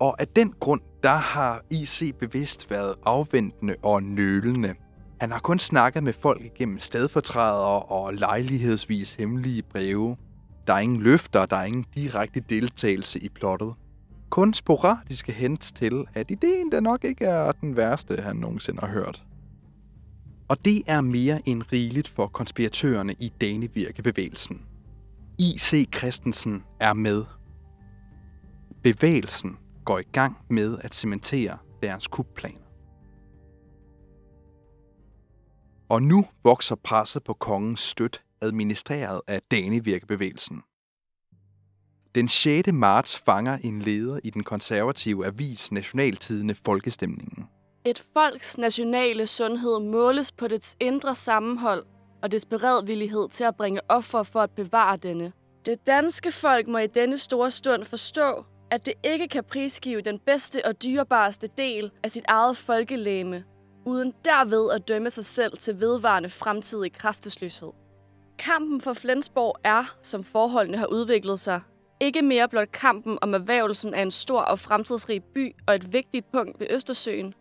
Og 0.00 0.20
af 0.20 0.28
den 0.28 0.54
grund, 0.60 0.80
der 1.02 1.14
har 1.14 1.62
IC 1.70 2.14
bevidst 2.18 2.70
været 2.70 2.94
afventende 3.04 3.74
og 3.82 4.02
nølende– 4.02 4.74
han 5.20 5.30
har 5.30 5.38
kun 5.38 5.58
snakket 5.58 6.02
med 6.02 6.12
folk 6.12 6.44
igennem 6.44 6.78
stedfortrædere 6.78 7.82
og 7.82 8.14
lejlighedsvis 8.14 9.14
hemmelige 9.14 9.62
breve. 9.62 10.16
Der 10.66 10.74
er 10.74 10.78
ingen 10.78 11.02
løfter, 11.02 11.46
der 11.46 11.56
er 11.56 11.64
ingen 11.64 11.84
direkte 11.94 12.40
deltagelse 12.40 13.20
i 13.20 13.28
plottet. 13.28 13.74
Kun 14.30 14.54
sporadiske 14.54 15.32
hints 15.32 15.72
til, 15.72 16.04
at 16.14 16.30
ideen 16.30 16.72
der 16.72 16.80
nok 16.80 17.04
ikke 17.04 17.24
er 17.24 17.52
den 17.52 17.76
værste, 17.76 18.16
han 18.22 18.36
nogensinde 18.36 18.80
har 18.80 18.88
hørt. 18.88 19.24
Og 20.48 20.64
det 20.64 20.82
er 20.86 21.00
mere 21.00 21.40
end 21.48 21.62
rigeligt 21.72 22.08
for 22.08 22.26
konspiratørerne 22.26 23.14
i 23.18 23.32
Danevirkebevægelsen. 23.40 24.62
I.C. 25.38 25.88
Christensen 25.96 26.62
er 26.80 26.92
med. 26.92 27.24
Bevægelsen 28.82 29.56
går 29.84 29.98
i 29.98 30.06
gang 30.12 30.36
med 30.50 30.78
at 30.80 30.94
cementere 30.94 31.58
deres 31.82 32.06
kupplaner. 32.06 32.67
Og 35.88 36.02
nu 36.02 36.24
vokser 36.44 36.74
presset 36.74 37.24
på 37.24 37.32
kongens 37.32 37.80
støt, 37.80 38.22
administreret 38.40 39.20
af 39.26 39.40
Danevirkebevægelsen. 39.50 40.62
Den 42.14 42.28
6. 42.28 42.72
marts 42.72 43.18
fanger 43.18 43.58
en 43.64 43.82
leder 43.82 44.20
i 44.24 44.30
den 44.30 44.44
konservative 44.44 45.26
avis 45.26 45.72
Nationaltidende 45.72 46.54
Folkestemningen. 46.54 47.48
Et 47.84 48.04
folks 48.14 48.58
nationale 48.58 49.26
sundhed 49.26 49.80
måles 49.80 50.32
på 50.32 50.48
dets 50.48 50.76
indre 50.80 51.14
sammenhold 51.14 51.84
og 52.22 52.32
dets 52.32 52.46
beredvillighed 52.46 53.28
til 53.28 53.44
at 53.44 53.56
bringe 53.56 53.80
offer 53.88 54.22
for 54.22 54.40
at 54.40 54.50
bevare 54.50 54.96
denne. 54.96 55.32
Det 55.66 55.86
danske 55.86 56.32
folk 56.32 56.68
må 56.68 56.78
i 56.78 56.86
denne 56.86 57.18
store 57.18 57.50
stund 57.50 57.84
forstå, 57.84 58.44
at 58.70 58.86
det 58.86 58.94
ikke 59.04 59.28
kan 59.28 59.44
prisgive 59.44 60.00
den 60.00 60.18
bedste 60.18 60.66
og 60.66 60.82
dyrebareste 60.82 61.48
del 61.58 61.90
af 62.02 62.10
sit 62.10 62.24
eget 62.28 62.56
folkelæme, 62.56 63.44
uden 63.88 64.12
derved 64.24 64.70
at 64.70 64.88
dømme 64.88 65.10
sig 65.10 65.24
selv 65.24 65.56
til 65.58 65.80
vedvarende 65.80 66.28
fremtidig 66.28 66.92
kraftesløshed. 66.92 67.70
Kampen 68.38 68.80
for 68.80 68.92
Flensborg 68.92 69.56
er, 69.64 69.84
som 70.02 70.24
forholdene 70.24 70.78
har 70.78 70.86
udviklet 70.86 71.40
sig, 71.40 71.60
ikke 72.00 72.22
mere 72.22 72.48
blot 72.48 72.72
kampen 72.72 73.18
om 73.22 73.34
erhvervelsen 73.34 73.94
af 73.94 74.02
en 74.02 74.10
stor 74.10 74.40
og 74.40 74.58
fremtidsrig 74.58 75.24
by 75.24 75.56
og 75.66 75.74
et 75.74 75.92
vigtigt 75.92 76.32
punkt 76.32 76.60
ved 76.60 76.66
Østersøen. 76.70 77.34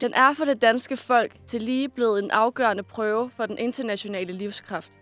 Den 0.00 0.14
er 0.14 0.32
for 0.32 0.44
det 0.44 0.62
danske 0.62 0.96
folk 0.96 1.32
til 1.46 1.62
lige 1.62 1.88
blevet 1.88 2.24
en 2.24 2.30
afgørende 2.30 2.82
prøve 2.82 3.30
for 3.30 3.46
den 3.46 3.58
internationale 3.58 4.32
livskraft. 4.32 4.92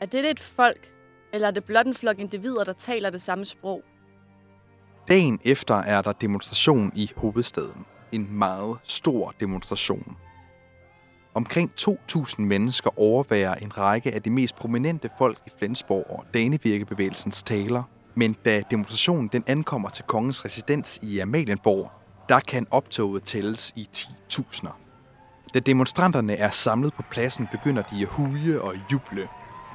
Er 0.00 0.06
det 0.06 0.30
et 0.30 0.40
folk, 0.40 0.92
eller 1.32 1.48
er 1.48 1.52
det 1.52 1.64
blot 1.64 1.86
en 1.86 1.94
flok 1.94 2.18
individer, 2.18 2.64
der 2.64 2.72
taler 2.72 3.10
det 3.10 3.22
samme 3.22 3.44
sprog? 3.44 3.82
Dagen 5.08 5.40
efter 5.44 5.74
er 5.74 6.02
der 6.02 6.12
demonstration 6.12 6.92
i 6.94 7.10
hovedstaden. 7.16 7.86
En 8.14 8.38
meget 8.38 8.76
stor 8.84 9.34
demonstration. 9.40 10.16
Omkring 11.34 11.72
2.000 11.80 12.42
mennesker 12.42 12.98
overværer 12.98 13.54
en 13.54 13.78
række 13.78 14.14
af 14.14 14.22
de 14.22 14.30
mest 14.30 14.56
prominente 14.56 15.10
folk 15.18 15.38
i 15.46 15.50
Flensborg 15.58 16.06
og 16.10 16.24
Danevirkebevægelsens 16.34 17.42
taler. 17.42 17.82
Men 18.14 18.36
da 18.44 18.62
demonstrationen 18.70 19.28
den 19.28 19.44
ankommer 19.46 19.88
til 19.88 20.04
kongens 20.04 20.44
residens 20.44 20.98
i 21.02 21.18
Amalienborg, 21.18 21.90
der 22.28 22.40
kan 22.40 22.66
optoget 22.70 23.22
tælles 23.22 23.72
i 23.76 23.88
10.000'er. 23.96 24.72
Da 25.54 25.58
demonstranterne 25.58 26.36
er 26.36 26.50
samlet 26.50 26.94
på 26.94 27.02
pladsen, 27.10 27.48
begynder 27.50 27.82
de 27.82 28.02
at 28.02 28.08
huge 28.08 28.60
og 28.60 28.74
juble. 28.92 29.28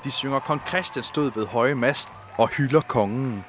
De 0.04 0.12
synger 0.12 0.40
Kong 0.40 0.62
Christian 0.68 1.04
stod 1.04 1.32
ved 1.36 1.46
høje 1.46 1.76
mast 1.76 2.10
og 2.38 2.50
hylder 2.50 2.82
kongen. 2.82 3.44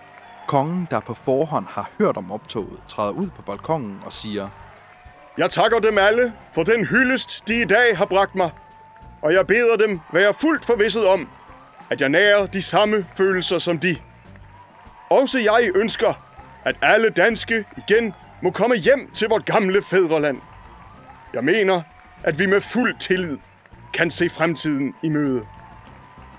Kongen, 0.48 0.88
der 0.90 1.00
på 1.00 1.14
forhånd 1.14 1.66
har 1.66 1.90
hørt 1.98 2.16
om 2.16 2.32
optoget, 2.32 2.80
træder 2.88 3.12
ud 3.12 3.30
på 3.30 3.42
balkongen 3.42 4.00
og 4.04 4.12
siger, 4.12 4.48
jeg 5.40 5.50
takker 5.50 5.78
dem 5.78 5.98
alle 5.98 6.32
for 6.54 6.62
den 6.62 6.86
hyldest, 6.86 7.48
de 7.48 7.60
i 7.60 7.64
dag 7.64 7.96
har 7.96 8.04
bragt 8.04 8.34
mig, 8.34 8.50
og 9.22 9.32
jeg 9.32 9.46
beder 9.46 9.76
dem 9.76 10.00
være 10.12 10.34
fuldt 10.34 10.64
forvisset 10.64 11.06
om, 11.06 11.28
at 11.90 12.00
jeg 12.00 12.08
nærer 12.08 12.46
de 12.46 12.62
samme 12.62 13.06
følelser 13.16 13.58
som 13.58 13.78
de. 13.78 13.96
Også 15.10 15.38
jeg 15.38 15.70
ønsker, 15.74 16.12
at 16.64 16.76
alle 16.82 17.10
danske 17.10 17.64
igen 17.78 18.14
må 18.42 18.50
komme 18.50 18.76
hjem 18.76 19.10
til 19.14 19.28
vort 19.28 19.44
gamle 19.44 19.82
fædreland. 19.82 20.40
Jeg 21.34 21.44
mener, 21.44 21.82
at 22.24 22.38
vi 22.38 22.46
med 22.46 22.60
fuld 22.60 22.98
tillid 22.98 23.38
kan 23.94 24.10
se 24.10 24.28
fremtiden 24.28 24.94
i 25.02 25.08
møde. 25.08 25.46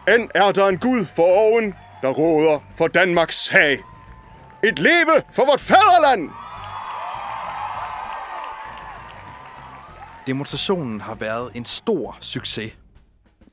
End 0.07 0.29
er 0.35 0.51
der 0.51 0.67
en 0.67 0.77
Gud 0.77 1.05
for 1.15 1.23
oven, 1.23 1.73
der 2.01 2.09
råder 2.09 2.59
for 2.77 2.87
Danmarks 2.87 3.35
sag. 3.35 3.79
Et 4.63 4.79
leve 4.79 5.23
for 5.31 5.45
vort 5.45 5.59
fædreland! 5.59 6.40
Demonstrationen 10.27 11.01
har 11.01 11.15
været 11.15 11.51
en 11.55 11.65
stor 11.65 12.17
succes. 12.19 12.77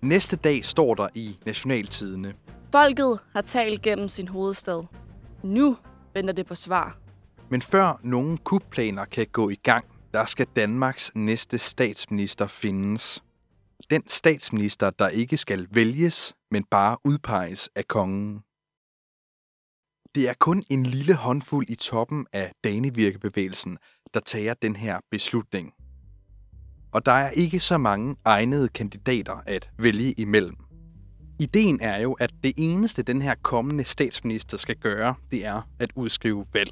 Næste 0.02 0.36
dag 0.36 0.64
står 0.64 0.94
der 0.94 1.08
i 1.14 1.38
Nationaltidene. 1.46 2.34
Folket 2.72 3.18
har 3.32 3.40
talt 3.40 3.82
gennem 3.82 4.08
sin 4.08 4.28
hovedstad. 4.28 4.84
Nu 5.42 5.76
venter 6.14 6.34
det 6.34 6.46
på 6.46 6.54
svar. 6.54 6.98
Men 7.50 7.62
før 7.62 8.00
nogen 8.02 8.38
kupplaner 8.38 9.04
kan 9.04 9.26
gå 9.32 9.50
i 9.50 9.54
gang, 9.54 9.84
der 10.14 10.26
skal 10.26 10.46
Danmarks 10.56 11.10
næste 11.14 11.58
statsminister 11.58 12.46
findes. 12.46 13.22
Den 13.90 14.08
statsminister, 14.08 14.90
der 14.90 15.08
ikke 15.08 15.36
skal 15.36 15.66
vælges, 15.70 16.34
men 16.50 16.64
bare 16.64 16.96
udpeges 17.04 17.68
af 17.76 17.88
kongen. 17.88 18.42
Det 20.14 20.28
er 20.28 20.34
kun 20.38 20.62
en 20.70 20.86
lille 20.86 21.14
håndfuld 21.14 21.66
i 21.68 21.74
toppen 21.74 22.26
af 22.32 22.52
Danevirkebevægelsen, 22.64 23.78
der 24.14 24.20
tager 24.20 24.54
den 24.54 24.76
her 24.76 25.00
beslutning. 25.10 25.74
Og 26.92 27.06
der 27.06 27.12
er 27.12 27.30
ikke 27.30 27.60
så 27.60 27.78
mange 27.78 28.16
egnede 28.24 28.68
kandidater 28.68 29.42
at 29.46 29.70
vælge 29.78 30.12
imellem. 30.12 30.56
Ideen 31.40 31.80
er 31.80 32.00
jo, 32.00 32.12
at 32.12 32.30
det 32.44 32.52
eneste, 32.56 33.02
den 33.02 33.22
her 33.22 33.34
kommende 33.42 33.84
statsminister 33.84 34.56
skal 34.56 34.76
gøre, 34.76 35.14
det 35.30 35.46
er 35.46 35.62
at 35.78 35.90
udskrive 35.94 36.46
valg. 36.52 36.70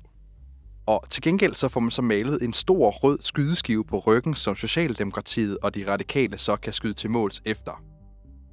Og 0.87 1.05
til 1.11 1.23
gengæld 1.23 1.55
så 1.55 1.69
får 1.69 1.81
man 1.81 1.91
så 1.91 2.03
malet 2.03 2.43
en 2.43 2.53
stor 2.53 2.91
rød 2.91 3.19
skydeskive 3.23 3.85
på 3.85 3.99
ryggen, 3.99 4.35
som 4.35 4.57
Socialdemokratiet 4.57 5.59
og 5.63 5.75
de 5.75 5.93
radikale 5.93 6.39
så 6.39 6.57
kan 6.57 6.73
skyde 6.73 6.95
til 6.95 7.11
måls 7.11 7.43
efter. 7.45 7.83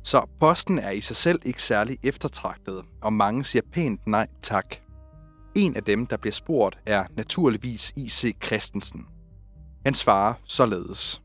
Så 0.04 0.30
posten 0.40 0.80
er 0.80 0.92
i 0.92 1.02
sig 1.02 1.16
selv 1.16 1.40
ikke 1.46 1.62
særlig 1.62 1.98
eftertragtet, 2.04 2.82
og 3.02 3.14
mange 3.14 3.44
siger 3.44 3.64
pænt 3.72 4.08
nej 4.08 4.28
tak. 4.42 4.76
En 5.56 5.76
af 5.76 5.84
dem, 5.84 6.08
der 6.08 6.18
bliver 6.18 6.34
spurgt, 6.34 6.80
er 6.86 7.04
naturligvis 7.18 7.94
I.C. 7.96 8.36
Christensen. 8.46 9.06
Han 9.86 9.94
svarer 9.94 10.34
således. 10.46 11.23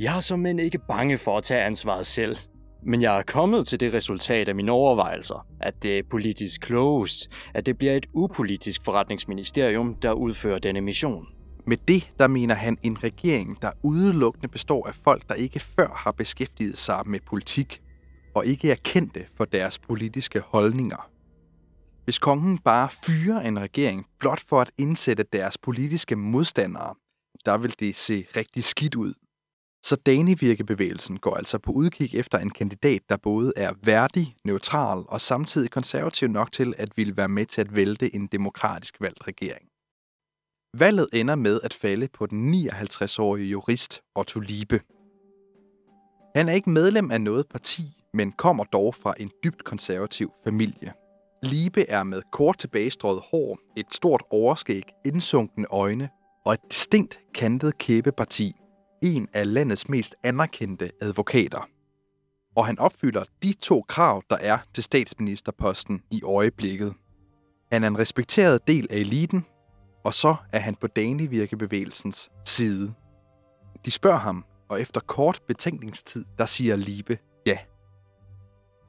Jeg 0.00 0.16
er 0.16 0.20
som 0.20 0.46
ikke 0.46 0.78
bange 0.78 1.18
for 1.18 1.36
at 1.36 1.42
tage 1.42 1.64
ansvaret 1.64 2.06
selv. 2.06 2.36
Men 2.82 3.02
jeg 3.02 3.18
er 3.18 3.22
kommet 3.22 3.66
til 3.66 3.80
det 3.80 3.94
resultat 3.94 4.48
af 4.48 4.54
mine 4.54 4.72
overvejelser, 4.72 5.46
at 5.60 5.82
det 5.82 5.98
er 5.98 6.02
politisk 6.10 6.60
klogest, 6.60 7.30
at 7.54 7.66
det 7.66 7.78
bliver 7.78 7.96
et 7.96 8.06
upolitisk 8.14 8.84
forretningsministerium, 8.84 9.94
der 9.94 10.12
udfører 10.12 10.58
denne 10.58 10.80
mission. 10.80 11.26
Med 11.66 11.76
det, 11.76 12.10
der 12.18 12.26
mener 12.26 12.54
han 12.54 12.78
en 12.82 13.04
regering, 13.04 13.62
der 13.62 13.70
udelukkende 13.82 14.48
består 14.48 14.86
af 14.86 14.94
folk, 14.94 15.28
der 15.28 15.34
ikke 15.34 15.60
før 15.60 15.88
har 15.96 16.12
beskæftiget 16.12 16.78
sig 16.78 17.02
med 17.06 17.20
politik, 17.26 17.80
og 18.34 18.46
ikke 18.46 18.70
er 18.70 18.76
kendte 18.84 19.24
for 19.36 19.44
deres 19.44 19.78
politiske 19.78 20.40
holdninger. 20.40 21.10
Hvis 22.04 22.18
kongen 22.18 22.58
bare 22.58 22.88
fyrer 23.04 23.40
en 23.40 23.60
regering 23.60 24.06
blot 24.18 24.40
for 24.48 24.60
at 24.60 24.70
indsætte 24.78 25.24
deres 25.32 25.58
politiske 25.58 26.16
modstandere, 26.16 26.94
der 27.44 27.58
vil 27.58 27.74
det 27.80 27.96
se 27.96 28.26
rigtig 28.36 28.64
skidt 28.64 28.94
ud. 28.94 29.14
Så 29.82 29.96
Danevirkebevægelsen 29.96 31.18
går 31.18 31.34
altså 31.34 31.58
på 31.58 31.72
udkig 31.72 32.14
efter 32.14 32.38
en 32.38 32.50
kandidat, 32.50 33.02
der 33.08 33.16
både 33.16 33.52
er 33.56 33.72
værdig, 33.82 34.36
neutral 34.44 35.04
og 35.08 35.20
samtidig 35.20 35.70
konservativ 35.70 36.28
nok 36.28 36.52
til 36.52 36.74
at 36.78 36.88
ville 36.96 37.16
være 37.16 37.28
med 37.28 37.46
til 37.46 37.60
at 37.60 37.76
vælte 37.76 38.14
en 38.14 38.26
demokratisk 38.26 39.00
valgt 39.00 39.26
regering. 39.26 39.68
Valget 40.74 41.08
ender 41.12 41.34
med 41.34 41.60
at 41.64 41.74
falde 41.74 42.08
på 42.08 42.26
den 42.26 42.54
59-årige 42.54 43.48
jurist 43.48 44.02
Otto 44.14 44.40
Liebe. 44.40 44.80
Han 46.36 46.48
er 46.48 46.52
ikke 46.52 46.70
medlem 46.70 47.10
af 47.10 47.20
noget 47.20 47.46
parti, 47.48 47.82
men 48.14 48.32
kommer 48.32 48.64
dog 48.64 48.94
fra 48.94 49.14
en 49.18 49.30
dybt 49.44 49.64
konservativ 49.64 50.32
familie. 50.44 50.92
Liebe 51.42 51.88
er 51.88 52.02
med 52.02 52.22
kort 52.32 52.58
tilbagestrøget 52.58 53.22
hår, 53.30 53.58
et 53.76 53.94
stort 53.94 54.22
overskæg, 54.30 54.82
indsunkne 55.06 55.66
øjne 55.70 56.08
og 56.44 56.52
et 56.54 56.60
distinkt 56.70 57.20
kantet 57.34 57.78
kæbeparti, 57.78 58.59
en 59.02 59.28
af 59.32 59.54
landets 59.54 59.88
mest 59.88 60.14
anerkendte 60.22 60.90
advokater. 61.00 61.68
Og 62.56 62.66
han 62.66 62.78
opfylder 62.78 63.24
de 63.42 63.52
to 63.52 63.84
krav, 63.88 64.22
der 64.30 64.36
er 64.36 64.58
til 64.74 64.84
statsministerposten 64.84 66.02
i 66.10 66.22
øjeblikket. 66.22 66.94
Han 67.72 67.84
er 67.84 67.88
en 67.88 67.98
respekteret 67.98 68.66
del 68.66 68.86
af 68.90 68.96
eliten, 68.96 69.46
og 70.04 70.14
så 70.14 70.36
er 70.52 70.58
han 70.58 70.74
på 70.74 70.86
Danevirkebevægelsens 70.86 72.30
side. 72.44 72.94
De 73.84 73.90
spørger 73.90 74.18
ham, 74.18 74.44
og 74.68 74.80
efter 74.80 75.00
kort 75.00 75.42
betænkningstid, 75.48 76.24
der 76.38 76.46
siger 76.46 76.76
Libe 76.76 77.18
ja. 77.46 77.58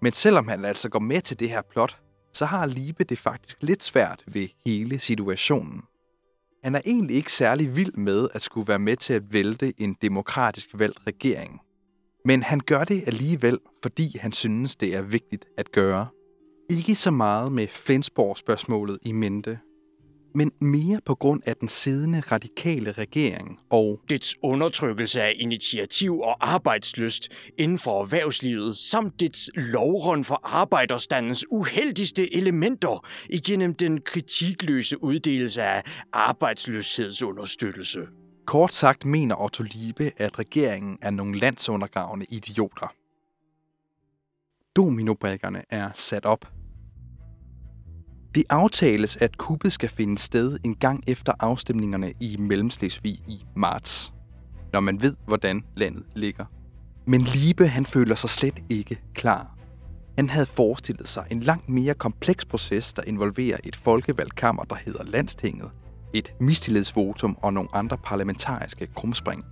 Men 0.01 0.13
selvom 0.13 0.47
han 0.47 0.65
altså 0.65 0.89
går 0.89 0.99
med 0.99 1.21
til 1.21 1.39
det 1.39 1.49
her 1.49 1.61
plot, 1.61 2.01
så 2.33 2.45
har 2.45 2.65
Libe 2.65 3.03
det 3.03 3.17
faktisk 3.17 3.57
lidt 3.61 3.83
svært 3.83 4.23
ved 4.27 4.47
hele 4.65 4.99
situationen. 4.99 5.83
Han 6.63 6.75
er 6.75 6.81
egentlig 6.85 7.15
ikke 7.15 7.33
særlig 7.33 7.75
vild 7.75 7.93
med 7.93 8.27
at 8.33 8.41
skulle 8.41 8.67
være 8.67 8.79
med 8.79 8.95
til 8.95 9.13
at 9.13 9.33
vælte 9.33 9.73
en 9.77 9.95
demokratisk 10.01 10.69
valgt 10.73 10.99
regering. 11.07 11.59
Men 12.25 12.43
han 12.43 12.59
gør 12.59 12.83
det 12.83 13.03
alligevel, 13.07 13.59
fordi 13.83 14.17
han 14.17 14.31
synes, 14.31 14.75
det 14.75 14.95
er 14.95 15.01
vigtigt 15.01 15.45
at 15.57 15.71
gøre. 15.71 16.07
Ikke 16.69 16.95
så 16.95 17.11
meget 17.11 17.51
med 17.51 17.67
Flensborg-spørgsmålet 17.67 18.97
i 19.01 19.11
mente, 19.11 19.59
men 20.35 20.51
mere 20.59 20.99
på 21.05 21.15
grund 21.15 21.41
af 21.45 21.55
den 21.55 21.67
siddende 21.67 22.19
radikale 22.19 22.91
regering 22.91 23.59
og 23.69 23.99
dets 24.09 24.35
undertrykkelse 24.43 25.21
af 25.21 25.33
initiativ 25.39 26.19
og 26.19 26.53
arbejdsløst 26.53 27.29
inden 27.57 27.77
for 27.77 28.01
erhvervslivet, 28.01 28.77
samt 28.77 29.19
dets 29.19 29.49
lovrund 29.55 30.23
for 30.23 30.39
arbejderstandens 30.43 31.45
uheldigste 31.51 32.35
elementer 32.35 33.07
igennem 33.29 33.73
den 33.73 34.01
kritikløse 34.01 35.03
uddelelse 35.03 35.63
af 35.63 35.83
arbejdsløshedsunderstøttelse. 36.13 37.99
Kort 38.45 38.73
sagt 38.73 39.05
mener 39.05 39.41
Otto 39.41 39.63
Liebe, 39.63 40.11
at 40.17 40.39
regeringen 40.39 40.97
er 41.01 41.11
nogle 41.11 41.39
landsundergravende 41.39 42.25
idioter. 42.29 42.93
Dominobrikkerne 44.75 45.63
er 45.69 45.89
sat 45.93 46.25
op. 46.25 46.60
Det 48.35 48.43
aftales, 48.49 49.17
at 49.17 49.37
kuppet 49.37 49.73
skal 49.73 49.89
finde 49.89 50.17
sted 50.17 50.57
en 50.63 50.75
gang 50.75 51.03
efter 51.07 51.33
afstemningerne 51.39 52.13
i 52.19 52.37
Mellemslesvig 52.37 53.13
i 53.13 53.45
marts, 53.55 54.13
når 54.73 54.79
man 54.79 55.01
ved, 55.01 55.15
hvordan 55.25 55.63
landet 55.75 56.03
ligger. 56.15 56.45
Men 57.05 57.21
Liebe 57.21 57.67
han 57.67 57.85
føler 57.85 58.15
sig 58.15 58.29
slet 58.29 58.63
ikke 58.69 59.01
klar. 59.13 59.57
Han 60.15 60.29
havde 60.29 60.45
forestillet 60.45 61.07
sig 61.07 61.25
en 61.31 61.39
langt 61.39 61.69
mere 61.69 61.93
kompleks 61.93 62.45
proces, 62.45 62.93
der 62.93 63.03
involverer 63.03 63.57
et 63.63 63.75
folkevalgt 63.75 64.35
kammer, 64.35 64.63
der 64.63 64.75
hedder 64.75 65.03
Landstinget, 65.03 65.71
et 66.13 66.33
mistillidsvotum 66.39 67.37
og 67.41 67.53
nogle 67.53 67.69
andre 67.75 67.97
parlamentariske 67.97 68.87
krumspring. 68.95 69.45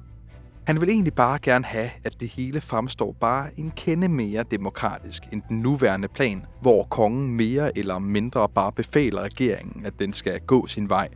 Han 0.69 0.82
vil 0.82 0.89
egentlig 0.89 1.13
bare 1.13 1.39
gerne 1.41 1.65
have, 1.65 1.89
at 2.03 2.19
det 2.19 2.27
hele 2.27 2.62
fremstår 2.62 3.12
bare 3.12 3.60
en 3.60 3.71
kende 3.71 4.08
mere 4.08 4.43
demokratisk 4.51 5.23
end 5.32 5.41
den 5.49 5.60
nuværende 5.60 6.08
plan, 6.08 6.45
hvor 6.62 6.84
kongen 6.84 7.32
mere 7.34 7.77
eller 7.77 7.99
mindre 7.99 8.49
bare 8.49 8.71
befaler 8.71 9.21
regeringen, 9.21 9.86
at 9.86 9.93
den 9.99 10.13
skal 10.13 10.39
gå 10.39 10.67
sin 10.67 10.89
vej. 10.89 11.10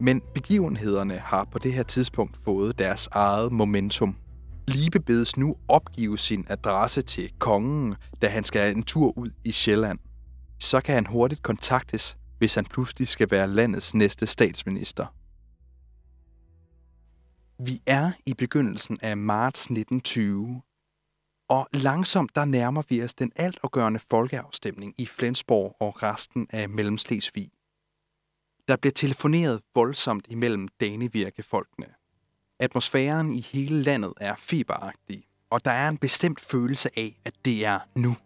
Men 0.00 0.22
begivenhederne 0.34 1.18
har 1.18 1.44
på 1.44 1.58
det 1.58 1.72
her 1.72 1.82
tidspunkt 1.82 2.36
fået 2.44 2.78
deres 2.78 3.08
eget 3.12 3.52
momentum. 3.52 4.16
Libe 4.68 5.00
bedes 5.00 5.36
nu 5.36 5.56
opgive 5.68 6.18
sin 6.18 6.46
adresse 6.48 7.02
til 7.02 7.30
kongen, 7.38 7.94
da 8.22 8.28
han 8.28 8.44
skal 8.44 8.76
en 8.76 8.82
tur 8.82 9.18
ud 9.18 9.30
i 9.44 9.52
Sjælland. 9.52 9.98
Så 10.58 10.80
kan 10.80 10.94
han 10.94 11.06
hurtigt 11.06 11.42
kontaktes, 11.42 12.16
hvis 12.38 12.54
han 12.54 12.64
pludselig 12.64 13.08
skal 13.08 13.30
være 13.30 13.48
landets 13.48 13.94
næste 13.94 14.26
statsminister. 14.26 15.06
Vi 17.60 17.82
er 17.86 18.12
i 18.26 18.34
begyndelsen 18.34 18.98
af 19.02 19.16
marts 19.16 19.60
1920, 19.60 20.62
og 21.48 21.68
langsomt 21.72 22.36
der 22.36 22.44
nærmer 22.44 22.82
vi 22.88 23.02
os 23.02 23.14
den 23.14 23.32
altafgørende 23.36 24.00
folkeafstemning 24.10 24.94
i 24.98 25.06
Flensborg 25.06 25.76
og 25.80 26.02
resten 26.02 26.46
af 26.50 26.68
Mellemslesvig. 26.68 27.50
Der 28.68 28.76
bliver 28.76 28.92
telefoneret 28.92 29.60
voldsomt 29.74 30.26
imellem 30.30 30.68
danevirkefolkene. 30.80 31.86
Atmosfæren 32.60 33.32
i 33.32 33.40
hele 33.40 33.82
landet 33.82 34.12
er 34.20 34.34
fiberagtig, 34.34 35.24
og 35.50 35.64
der 35.64 35.70
er 35.70 35.88
en 35.88 35.98
bestemt 35.98 36.40
følelse 36.40 36.90
af, 36.96 37.20
at 37.24 37.34
det 37.44 37.66
er 37.66 37.80
nu. 37.94 38.16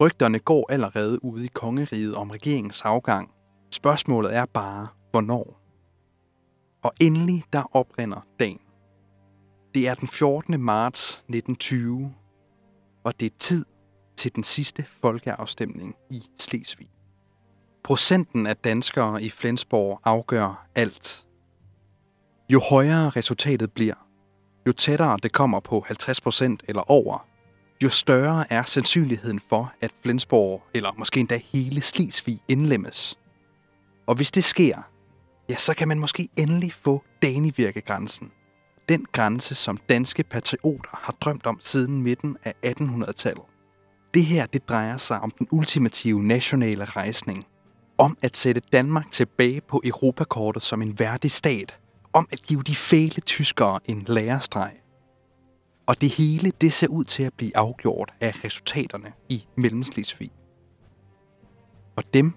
Rygterne 0.00 0.38
går 0.38 0.72
allerede 0.72 1.24
ude 1.24 1.44
i 1.44 1.50
kongeriget 1.54 2.14
om 2.14 2.30
regeringens 2.30 2.82
afgang. 2.82 3.34
Spørgsmålet 3.72 4.34
er 4.34 4.46
bare, 4.46 4.88
hvornår. 5.10 5.59
Og 6.82 6.92
endelig 7.00 7.44
der 7.52 7.76
oprinder 7.76 8.26
dagen. 8.40 8.60
Det 9.74 9.88
er 9.88 9.94
den 9.94 10.08
14. 10.08 10.60
marts 10.60 11.12
1920, 11.12 12.14
og 13.04 13.20
det 13.20 13.26
er 13.32 13.36
tid 13.38 13.64
til 14.16 14.34
den 14.34 14.44
sidste 14.44 14.84
folkeafstemning 15.00 15.94
i 16.10 16.22
Slesvig. 16.38 16.90
Procenten 17.84 18.46
af 18.46 18.56
danskere 18.56 19.22
i 19.22 19.30
Flensborg 19.30 20.00
afgør 20.04 20.66
alt. 20.74 21.26
Jo 22.52 22.60
højere 22.70 23.10
resultatet 23.10 23.72
bliver, 23.72 23.94
jo 24.66 24.72
tættere 24.72 25.18
det 25.22 25.32
kommer 25.32 25.60
på 25.60 25.86
50% 25.88 26.56
eller 26.68 26.90
over, 26.90 27.26
jo 27.82 27.88
større 27.88 28.52
er 28.52 28.64
sandsynligheden 28.64 29.40
for, 29.48 29.72
at 29.80 29.90
Flensborg, 30.02 30.62
eller 30.74 30.92
måske 30.98 31.20
endda 31.20 31.40
hele 31.52 31.80
Slesvig, 31.80 32.42
indlemmes. 32.48 33.18
Og 34.06 34.14
hvis 34.14 34.30
det 34.30 34.44
sker, 34.44 34.89
ja, 35.50 35.56
så 35.56 35.74
kan 35.74 35.88
man 35.88 35.98
måske 35.98 36.28
endelig 36.36 36.72
få 36.72 37.04
Danivirkegrænsen. 37.22 38.32
Den 38.88 39.06
grænse, 39.12 39.54
som 39.54 39.76
danske 39.76 40.22
patrioter 40.22 40.90
har 40.92 41.12
drømt 41.20 41.46
om 41.46 41.58
siden 41.60 42.02
midten 42.02 42.36
af 42.44 42.54
1800-tallet. 42.66 43.42
Det 44.14 44.24
her, 44.24 44.46
det 44.46 44.68
drejer 44.68 44.96
sig 44.96 45.20
om 45.20 45.30
den 45.30 45.48
ultimative 45.50 46.22
nationale 46.22 46.84
rejsning. 46.84 47.46
Om 47.98 48.18
at 48.22 48.36
sætte 48.36 48.60
Danmark 48.72 49.10
tilbage 49.10 49.60
på 49.60 49.80
Europakortet 49.84 50.62
som 50.62 50.82
en 50.82 50.98
værdig 50.98 51.30
stat. 51.30 51.78
Om 52.12 52.28
at 52.32 52.42
give 52.42 52.62
de 52.62 52.74
fæle 52.74 53.20
tyskere 53.26 53.80
en 53.84 54.04
lærestreg. 54.06 54.72
Og 55.86 56.00
det 56.00 56.08
hele, 56.08 56.52
det 56.60 56.72
ser 56.72 56.88
ud 56.88 57.04
til 57.04 57.22
at 57.22 57.34
blive 57.34 57.56
afgjort 57.56 58.14
af 58.20 58.44
resultaterne 58.44 59.12
i 59.28 59.46
Mellemslesvig. 59.56 60.30
Og 61.96 62.14
dem 62.14 62.32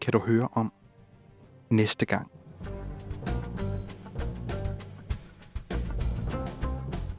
kan 0.00 0.12
du 0.12 0.18
høre 0.18 0.48
om 0.52 0.72
næste 1.70 2.06
gang. 2.06 2.33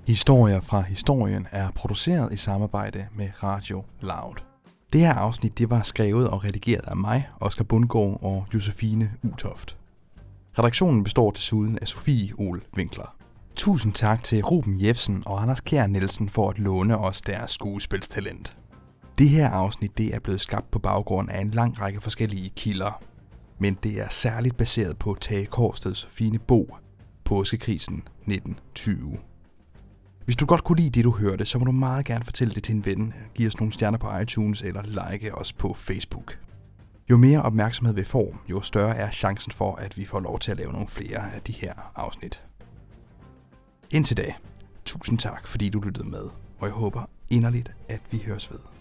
Historier 0.07 0.59
fra 0.59 0.81
historien 0.81 1.47
er 1.51 1.71
produceret 1.71 2.33
i 2.33 2.37
samarbejde 2.37 3.07
med 3.15 3.29
Radio 3.43 3.83
Loud. 4.01 4.35
Det 4.93 5.01
her 5.01 5.13
afsnit 5.13 5.57
det 5.57 5.69
var 5.69 5.81
skrevet 5.81 6.29
og 6.29 6.43
redigeret 6.43 6.87
af 6.87 6.95
mig, 6.95 7.29
Oscar 7.39 7.63
Bundgaard 7.63 8.19
og 8.21 8.45
Josefine 8.53 9.11
Utoft. 9.23 9.77
Redaktionen 10.59 11.03
består 11.03 11.31
desuden 11.31 11.79
af 11.81 11.87
Sofie 11.87 12.33
Ol 12.37 12.63
Winkler. 12.77 13.15
Tusind 13.55 13.93
tak 13.93 14.23
til 14.23 14.43
Ruben 14.43 14.85
Jebsen 14.85 15.23
og 15.25 15.41
Anders 15.41 15.61
Kjær 15.61 15.87
Nielsen 15.87 16.29
for 16.29 16.49
at 16.49 16.59
låne 16.59 16.97
os 16.97 17.21
deres 17.21 17.51
skuespilstalent. 17.51 18.57
Det 19.17 19.29
her 19.29 19.49
afsnit 19.49 19.97
det 19.97 20.15
er 20.15 20.19
blevet 20.19 20.41
skabt 20.41 20.71
på 20.71 20.79
baggrund 20.79 21.29
af 21.29 21.41
en 21.41 21.51
lang 21.51 21.81
række 21.81 22.01
forskellige 22.01 22.49
kilder, 22.49 23.03
men 23.59 23.77
det 23.83 24.01
er 24.01 24.09
særligt 24.09 24.57
baseret 24.57 24.97
på 24.97 25.17
Tage 25.21 25.45
Kårsteds 25.45 26.07
fine 26.11 26.39
bog, 26.39 26.77
Påskekrisen 27.23 27.97
1920. 27.97 29.17
Hvis 30.25 30.35
du 30.35 30.45
godt 30.45 30.63
kunne 30.63 30.77
lide 30.77 30.89
det, 30.89 31.03
du 31.03 31.11
hørte, 31.11 31.45
så 31.45 31.59
må 31.59 31.65
du 31.65 31.71
meget 31.71 32.05
gerne 32.05 32.23
fortælle 32.23 32.53
det 32.53 32.63
til 32.63 32.75
en 32.75 32.85
ven. 32.85 33.13
Giv 33.35 33.47
os 33.47 33.59
nogle 33.59 33.73
stjerner 33.73 33.97
på 33.97 34.17
iTunes 34.17 34.61
eller 34.61 35.09
like 35.09 35.35
os 35.35 35.53
på 35.53 35.73
Facebook. 35.73 36.37
Jo 37.09 37.17
mere 37.17 37.41
opmærksomhed 37.41 37.95
vi 37.95 38.03
får, 38.03 38.41
jo 38.49 38.61
større 38.61 38.97
er 38.97 39.11
chancen 39.11 39.51
for, 39.51 39.75
at 39.75 39.97
vi 39.97 40.05
får 40.05 40.19
lov 40.19 40.39
til 40.39 40.51
at 40.51 40.57
lave 40.57 40.71
nogle 40.71 40.87
flere 40.87 41.33
af 41.33 41.41
de 41.41 41.51
her 41.51 41.73
afsnit. 41.95 42.41
Indtil 43.91 44.17
da, 44.17 44.33
tusind 44.85 45.19
tak, 45.19 45.47
fordi 45.47 45.69
du 45.69 45.79
lyttede 45.79 46.09
med, 46.09 46.23
og 46.59 46.67
jeg 46.67 46.71
håber 46.71 47.09
inderligt, 47.29 47.71
at 47.89 48.01
vi 48.11 48.23
høres 48.25 48.51
ved. 48.51 48.74